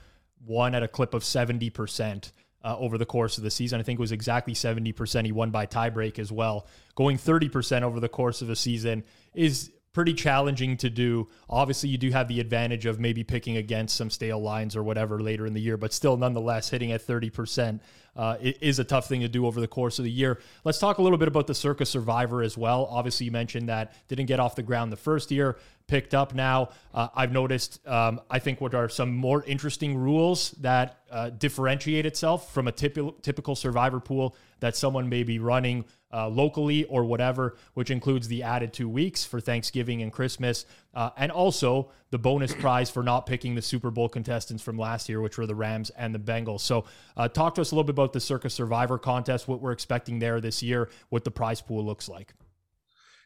[0.45, 2.31] won at a clip of 70%.
[2.61, 3.79] Uh, over the course of the season.
[3.79, 5.23] I think it was exactly 70%.
[5.23, 6.67] He won by tiebreak as well.
[6.93, 11.27] Going 30% over the course of a season is pretty challenging to do.
[11.49, 15.19] Obviously, you do have the advantage of maybe picking against some stale lines or whatever
[15.19, 17.79] later in the year, but still, nonetheless, hitting at 30%
[18.15, 20.39] uh, is a tough thing to do over the course of the year.
[20.63, 22.87] Let's talk a little bit about the Circa Survivor as well.
[22.91, 25.57] Obviously, you mentioned that didn't get off the ground the first year,
[25.89, 26.69] picked up now.
[26.93, 32.05] Uh, I've noticed, um, I think, what are some more interesting rules that uh, differentiate
[32.05, 37.03] itself from a typical typical Survivor pool that someone may be running uh, locally or
[37.03, 42.19] whatever, which includes the added two weeks for Thanksgiving and Christmas, uh, and also the
[42.19, 45.55] bonus prize for not picking the Super Bowl contestants from last year, which were the
[45.55, 46.61] Rams and the Bengals.
[46.61, 46.85] So,
[47.17, 50.19] uh, talk to us a little bit about the Circa Survivor contest, what we're expecting
[50.19, 52.33] there this year, what the prize pool looks like.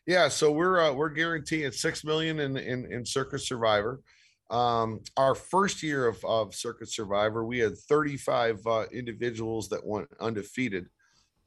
[0.05, 4.01] Yeah, so we're uh, we're guaranteeing six million in in, in Circa Survivor.
[4.49, 10.09] Um, our first year of, of Circa Survivor, we had 35 uh, individuals that went
[10.19, 10.87] undefeated.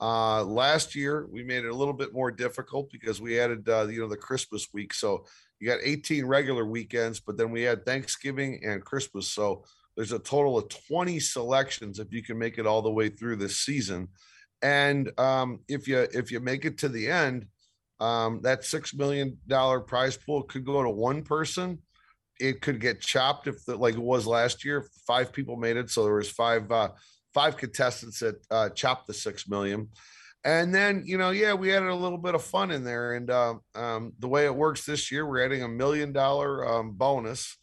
[0.01, 3.87] Uh, last year, we made it a little bit more difficult because we added, uh,
[3.87, 4.93] you know, the Christmas week.
[4.93, 5.25] So
[5.61, 9.31] you got 18 regular weekends, but then we had Thanksgiving and Christmas.
[9.31, 13.09] So there's a total of 20 selections if you can make it all the way
[13.09, 14.09] through this season.
[14.63, 17.47] And um, if you if you make it to the end,
[18.01, 21.79] um, that six million dollar prize pool could go to one person.
[22.39, 24.87] It could get chopped if the, like it was last year.
[25.07, 26.91] Five people made it, so there was five uh,
[27.33, 29.89] five contestants that uh, chopped the six million.
[30.45, 33.15] And then, you know, yeah, we added a little bit of fun in there.
[33.15, 36.93] And uh, um, the way it works this year, we're adding a million dollar um,
[36.93, 37.57] bonus.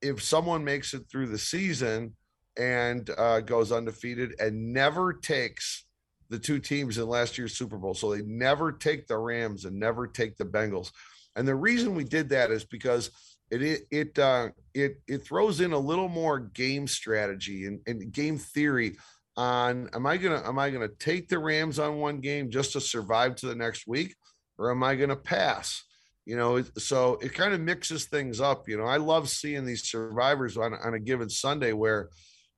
[0.00, 2.14] If someone makes it through the season
[2.56, 5.84] and uh, goes undefeated and never takes
[6.32, 9.78] the two teams in last year's Super Bowl, so they never take the Rams and
[9.78, 10.90] never take the Bengals.
[11.36, 13.10] And the reason we did that is because
[13.50, 18.38] it it uh, it, it throws in a little more game strategy and, and game
[18.38, 18.96] theory
[19.36, 22.80] on am I gonna am I gonna take the Rams on one game just to
[22.80, 24.16] survive to the next week,
[24.56, 25.84] or am I gonna pass?
[26.24, 28.68] You know, so it kind of mixes things up.
[28.68, 32.08] You know, I love seeing these survivors on, on a given Sunday where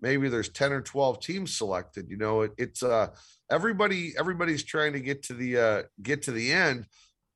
[0.01, 2.11] maybe there's 10 or 12 teams selected.
[2.11, 3.09] You know, it, it's uh
[3.51, 6.87] everybody everybody's trying to get to the uh get to the end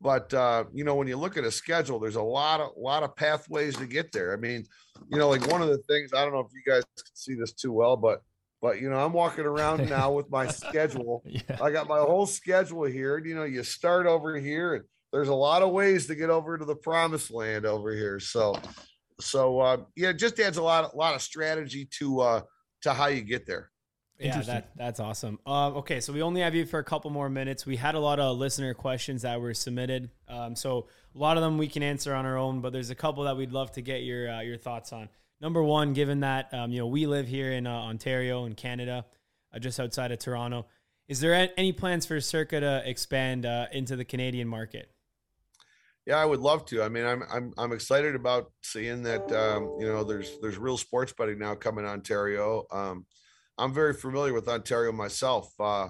[0.01, 3.03] but uh, you know, when you look at a schedule, there's a lot of lot
[3.03, 4.33] of pathways to get there.
[4.33, 4.65] I mean,
[5.11, 7.35] you know, like one of the things I don't know if you guys can see
[7.35, 8.23] this too well, but
[8.63, 11.23] but you know, I'm walking around now with my schedule.
[11.27, 11.59] yeah.
[11.61, 13.19] I got my whole schedule here.
[13.19, 16.57] You know, you start over here, and there's a lot of ways to get over
[16.57, 18.21] to the promised land over here.
[18.21, 18.55] So,
[19.21, 22.41] so uh, yeah, it just adds a lot, a lot of strategy to uh,
[22.83, 23.71] to how you get there.
[24.19, 25.39] Yeah, that that's awesome.
[25.47, 27.65] Uh, okay, so we only have you for a couple more minutes.
[27.65, 31.43] We had a lot of listener questions that were submitted, um, so a lot of
[31.45, 33.81] them we can answer on our own, but there's a couple that we'd love to
[33.81, 35.09] get your uh, your thoughts on.
[35.41, 39.07] Number one, given that um, you know we live here in uh, Ontario in Canada,
[39.55, 40.67] uh, just outside of Toronto,
[41.07, 44.91] is there any plans for Circa to expand uh, into the Canadian market?
[46.07, 46.83] Yeah, I would love to.
[46.83, 49.31] I mean, I'm I'm I'm excited about seeing that.
[49.31, 52.65] Um, you know, there's there's real sports betting now coming to Ontario.
[53.59, 55.53] I'm very familiar with Ontario myself.
[55.59, 55.89] Uh,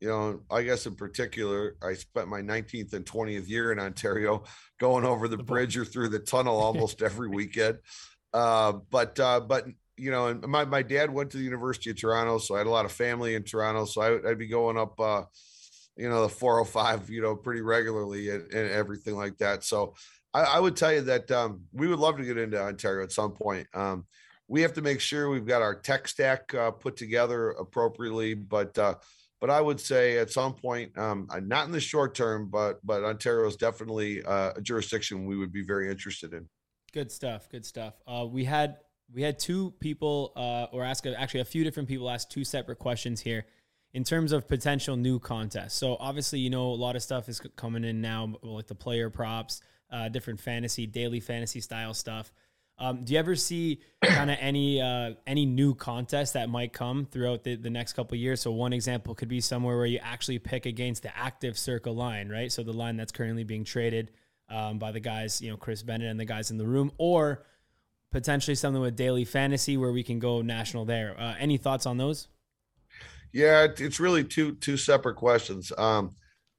[0.00, 4.44] you know, I guess in particular, I spent my 19th and 20th year in Ontario,
[4.78, 7.78] going over the bridge or through the tunnel almost every weekend.
[8.32, 12.00] Uh, but uh, but you know, and my my dad went to the University of
[12.00, 14.78] Toronto, so I had a lot of family in Toronto, so I, would be going
[14.78, 15.24] up, uh,
[15.96, 19.64] you know, the 405, you know, pretty regularly and, and everything like that.
[19.64, 19.94] So
[20.32, 23.12] I, I, would tell you that um, we would love to get into Ontario at
[23.12, 23.66] some point.
[23.74, 24.06] Um,
[24.50, 28.34] we have to make sure we've got our tech stack uh, put together appropriately.
[28.34, 28.96] But uh,
[29.40, 32.84] but I would say at some point, um, uh, not in the short term, but
[32.84, 36.48] but Ontario is definitely uh, a jurisdiction we would be very interested in.
[36.92, 37.48] Good stuff.
[37.48, 37.94] Good stuff.
[38.06, 38.78] Uh, we had
[39.14, 42.80] we had two people, uh, or ask actually a few different people ask two separate
[42.80, 43.46] questions here
[43.94, 45.74] in terms of potential new contests.
[45.74, 49.10] So obviously, you know, a lot of stuff is coming in now, like the player
[49.10, 49.62] props,
[50.12, 52.32] different fantasy, daily fantasy style stuff.
[52.80, 57.04] Um, do you ever see kind of any uh, any new contests that might come
[57.04, 58.40] throughout the, the next couple years?
[58.40, 62.30] So one example could be somewhere where you actually pick against the active Circa line,
[62.30, 62.50] right?
[62.50, 64.12] So the line that's currently being traded
[64.48, 67.44] um, by the guys, you know, Chris Bennett and the guys in the room, or
[68.10, 71.14] potentially something with daily fantasy where we can go national there.
[71.20, 72.28] Uh, any thoughts on those?
[73.32, 75.70] Yeah, it's really two two separate questions.
[75.76, 76.14] Um,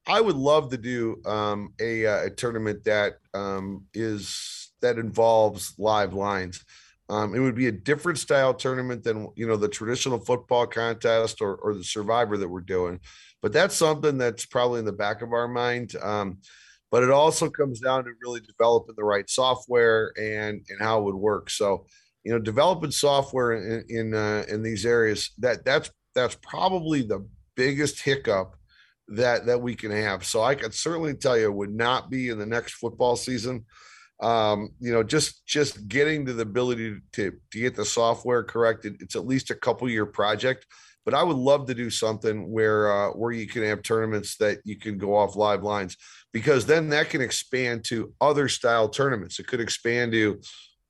[0.05, 5.73] I would love to do um, a, uh, a tournament that um, is that involves
[5.77, 6.63] live lines.
[7.09, 11.41] Um, it would be a different style tournament than you know the traditional football contest
[11.41, 12.99] or, or the survivor that we're doing
[13.41, 15.95] but that's something that's probably in the back of our mind.
[16.01, 16.37] Um,
[16.91, 21.03] but it also comes down to really developing the right software and and how it
[21.05, 21.49] would work.
[21.49, 21.85] So
[22.23, 27.25] you know developing software in in, uh, in these areas that that's that's probably the
[27.55, 28.55] biggest hiccup
[29.07, 30.23] that that we can have.
[30.25, 33.65] So i could certainly tell you it would not be in the next football season
[34.21, 38.97] um, you know, just just getting to the ability to to get the software corrected.
[39.01, 40.65] It's at least a couple year project
[41.05, 44.59] but I would love to do something where uh, where you can have tournaments that
[44.63, 45.97] you can go off live lines
[46.31, 49.39] because then that can expand to other style tournaments.
[49.39, 50.39] It could expand to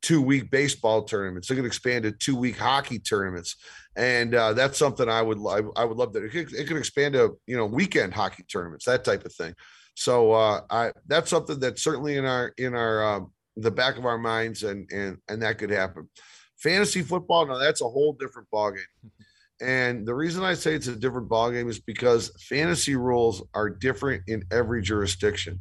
[0.02, 1.50] two week baseball tournaments.
[1.50, 3.56] It could expand to two week hockey tournaments,
[3.96, 6.26] and uh, that's something I would I, I would love to.
[6.26, 9.54] It could, it could, expand to you know weekend hockey tournaments, that type of thing.
[9.96, 14.06] So uh, I that's something that's certainly in our in our um, the back of
[14.06, 16.10] our minds, and and and that could happen.
[16.58, 18.80] Fantasy football, now that's a whole different ballgame.
[19.62, 24.24] And the reason I say it's a different ballgame is because fantasy rules are different
[24.28, 25.60] in every jurisdiction.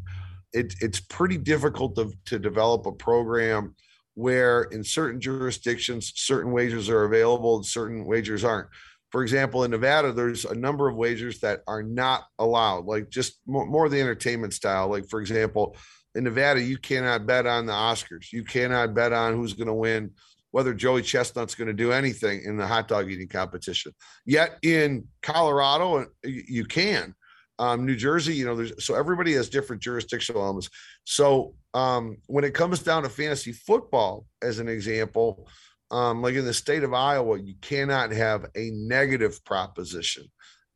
[0.54, 3.76] It, it's pretty difficult to, to develop a program
[4.14, 8.68] where in certain jurisdictions, certain wagers are available and certain wagers aren't.
[9.10, 13.40] For example, in Nevada, there's a number of wagers that are not allowed, like just
[13.46, 14.88] more, more the entertainment style.
[14.88, 15.76] Like, for example,
[16.14, 18.32] in Nevada, you cannot bet on the Oscars.
[18.32, 20.12] You cannot bet on who's going to win
[20.52, 23.92] whether Joey Chestnut's going to do anything in the hot dog eating competition.
[24.26, 27.14] Yet in Colorado, uh, you can.
[27.58, 30.70] Um, New Jersey, you know, there's so everybody has different jurisdictional elements.
[31.04, 35.46] So um, when it comes down to fantasy football, as an example,
[35.90, 40.24] um, like in the state of Iowa, you cannot have a negative proposition.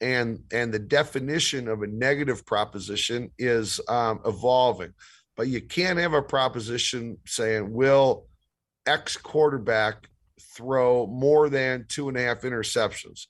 [0.00, 4.92] And, and the definition of a negative proposition is um, evolving,
[5.36, 8.26] but you can't have a proposition saying, will
[8.86, 10.08] X quarterback
[10.54, 13.26] throw more than two and a half interceptions,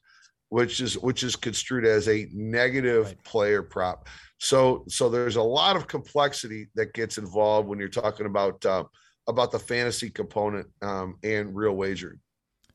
[0.49, 3.24] which is which is construed as a negative right.
[3.24, 4.09] player prop.
[4.39, 8.85] So so there's a lot of complexity that gets involved when you're talking about uh,
[9.27, 12.18] about the fantasy component um, and real wagering.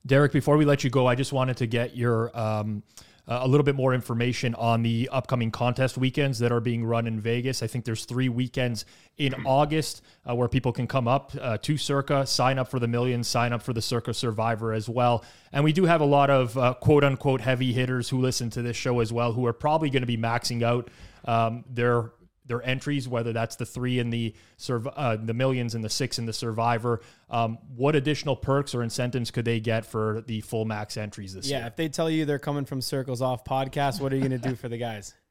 [0.06, 2.84] Derek, before we let you go, I just wanted to get your um,
[3.32, 7.20] a little bit more information on the upcoming contest weekends that are being run in
[7.20, 7.62] Vegas.
[7.62, 8.86] I think there's three weekends
[9.18, 12.88] in August uh, where people can come up uh, to Circa, sign up for the
[12.88, 15.24] millions, sign up for the Circa Survivor as well.
[15.52, 18.64] And we do have a lot of uh, quote unquote heavy hitters who listen to
[18.64, 20.90] this show as well, who are probably going to be maxing out
[21.26, 22.12] um, their
[22.50, 24.36] their entries, whether that's the three in the
[24.70, 27.00] uh, the millions and the six in the survivor.
[27.30, 31.48] Um, what additional perks or incentives could they get for the full max entries this
[31.48, 31.64] yeah, year?
[31.64, 34.42] Yeah, if they tell you they're coming from Circles Off podcast, what are you going
[34.42, 35.14] to do for the guys?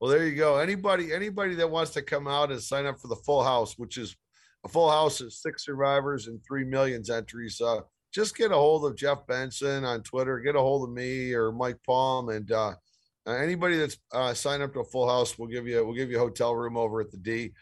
[0.00, 0.58] Well, there you go.
[0.58, 3.98] Anybody anybody that wants to come out and sign up for the full house, which
[3.98, 4.16] is
[4.64, 7.60] a full house of six survivors and three millions entries.
[7.60, 10.40] Uh, just get a hold of Jeff Benson on Twitter.
[10.40, 12.72] Get a hold of me or Mike Palm, and uh,
[13.26, 16.10] uh, anybody that's uh, signed up to a full house, we'll give you we'll give
[16.10, 17.52] you a hotel room over at the D.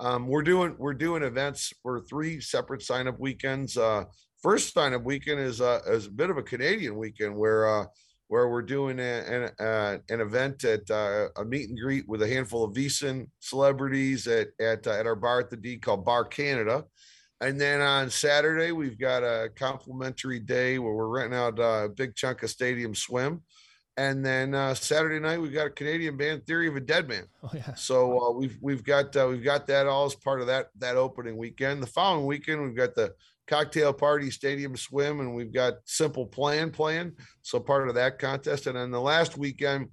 [0.00, 3.76] Um, we're doing we're doing events for three separate sign up weekends.
[3.76, 4.04] Uh,
[4.42, 7.84] first sign up weekend is uh, is a bit of a Canadian weekend where uh,
[8.28, 12.28] where we're doing an uh, an event at uh, a meet and greet with a
[12.28, 16.24] handful of VSiN celebrities at at uh, at our bar at the D called Bar
[16.26, 16.84] Canada.
[17.40, 22.16] And then on Saturday, we've got a complimentary day where we're renting out a big
[22.16, 23.42] chunk of stadium swim.
[23.98, 27.24] And then uh, Saturday night we've got a Canadian band, Theory of a Deadman.
[27.42, 27.74] Oh yeah.
[27.74, 30.96] So uh, we've we've got uh, we've got that all as part of that that
[30.96, 31.82] opening weekend.
[31.82, 33.14] The following weekend we've got the
[33.48, 37.14] cocktail party, stadium swim, and we've got simple plan plan.
[37.42, 38.66] So part of that contest.
[38.66, 39.88] And then the last weekend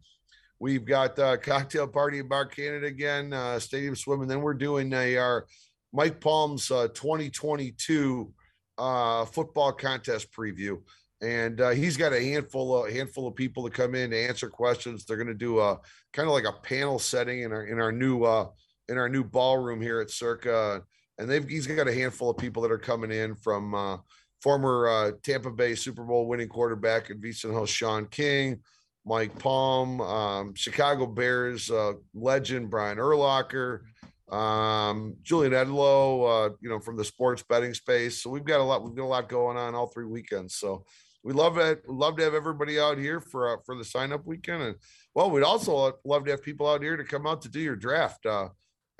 [0.59, 4.53] we've got uh, cocktail party in Bar Canada again, uh, stadium swim, and then we're
[4.53, 5.47] doing a our
[5.93, 8.31] Mike Palm's uh, 2022
[8.77, 10.79] uh, football contest preview
[11.21, 14.49] and uh, he's got a handful of handful of people to come in to answer
[14.49, 15.05] questions.
[15.05, 15.79] They're going to do a
[16.13, 18.49] kind of like a panel setting in our in our new uh,
[18.89, 20.81] in our new ballroom here at Circa,
[21.17, 23.97] and they've he's got a handful of people that are coming in from uh,
[24.41, 28.59] former uh, Tampa Bay Super Bowl winning quarterback and VSiN host Shaun King,
[29.05, 33.81] Mike Palm, um, Chicago Bears uh, legend Brian Urlacher.
[34.27, 38.23] Um, Julian Edlow, uh, you know, from the sports betting space.
[38.23, 40.55] So we've got a lot, we've got a lot going on all three weekends.
[40.55, 40.83] So
[41.25, 41.89] we love it.
[41.89, 44.75] Love to have everybody out here for uh, for the sign up weekend, and
[45.15, 47.75] well, we'd also love to have people out here to come out to do your
[47.75, 48.27] draft.
[48.27, 48.49] Uh,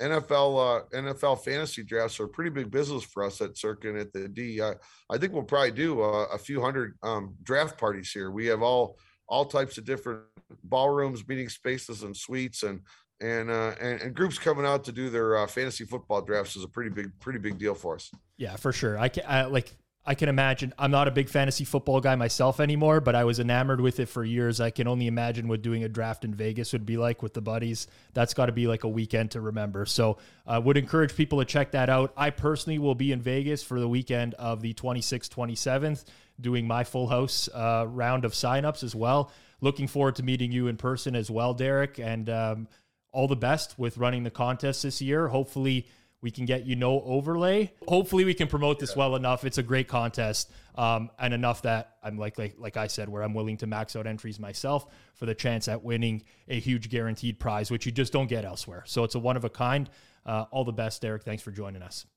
[0.02, 4.00] NFL uh, NFL fantasy drafts are a pretty big business for us at Circa and
[4.00, 4.60] at the D.
[4.60, 4.74] Uh,
[5.10, 8.32] I think we'll probably do a, a few hundred um, draft parties here.
[8.32, 8.98] We have all
[9.30, 10.24] all types of different
[10.64, 12.82] ballrooms, meeting spaces, and suites, and
[13.22, 16.64] and uh, and, and groups coming out to do their uh, fantasy football drafts is
[16.64, 18.10] a pretty big pretty big deal for us.
[18.38, 18.98] Yeah, for sure.
[18.98, 19.78] I can I, like
[20.08, 20.72] I can imagine.
[20.78, 24.06] I'm not a big fantasy football guy myself anymore, but I was enamored with it
[24.08, 24.62] for years.
[24.62, 27.42] I can only imagine what doing a draft in Vegas would be like with the
[27.42, 27.88] buddies.
[28.14, 29.88] That's got to be like a weekend to remember.
[29.88, 32.14] So, I uh, would encourage people to check that out.
[32.16, 36.06] I personally will be in Vegas for the weekend of the 26th, 27th,
[36.40, 39.32] doing my full house uh, round of signups as well.
[39.60, 42.68] Looking forward to meeting you in person as well, Derek, and um,
[43.12, 45.30] all the best with running the contest this year.
[45.30, 45.88] Hopefully
[46.26, 47.72] we can get you no overlay.
[47.88, 49.46] Hopefully, we can promote this well enough.
[49.46, 53.22] It's a great contest, um, and enough that I'm like, like like I said, where
[53.22, 57.40] I'm willing to max out entries myself for the chance at winning a huge guaranteed
[57.40, 58.82] prize, which you just don't get elsewhere.
[58.88, 59.88] So it's a one of a kind.
[60.26, 61.22] Uh, all the best, Derek.
[61.22, 62.08] Thanks for joining us.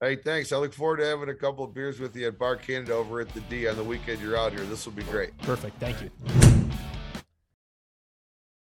[0.00, 0.50] Hey, thanks.
[0.50, 3.20] I look forward to having a couple of beers with you at Bar Canada over
[3.20, 4.64] at the D on the weekend you're out here.
[4.64, 5.36] This will be great.
[5.42, 5.78] Perfect.
[5.78, 6.10] Thank you.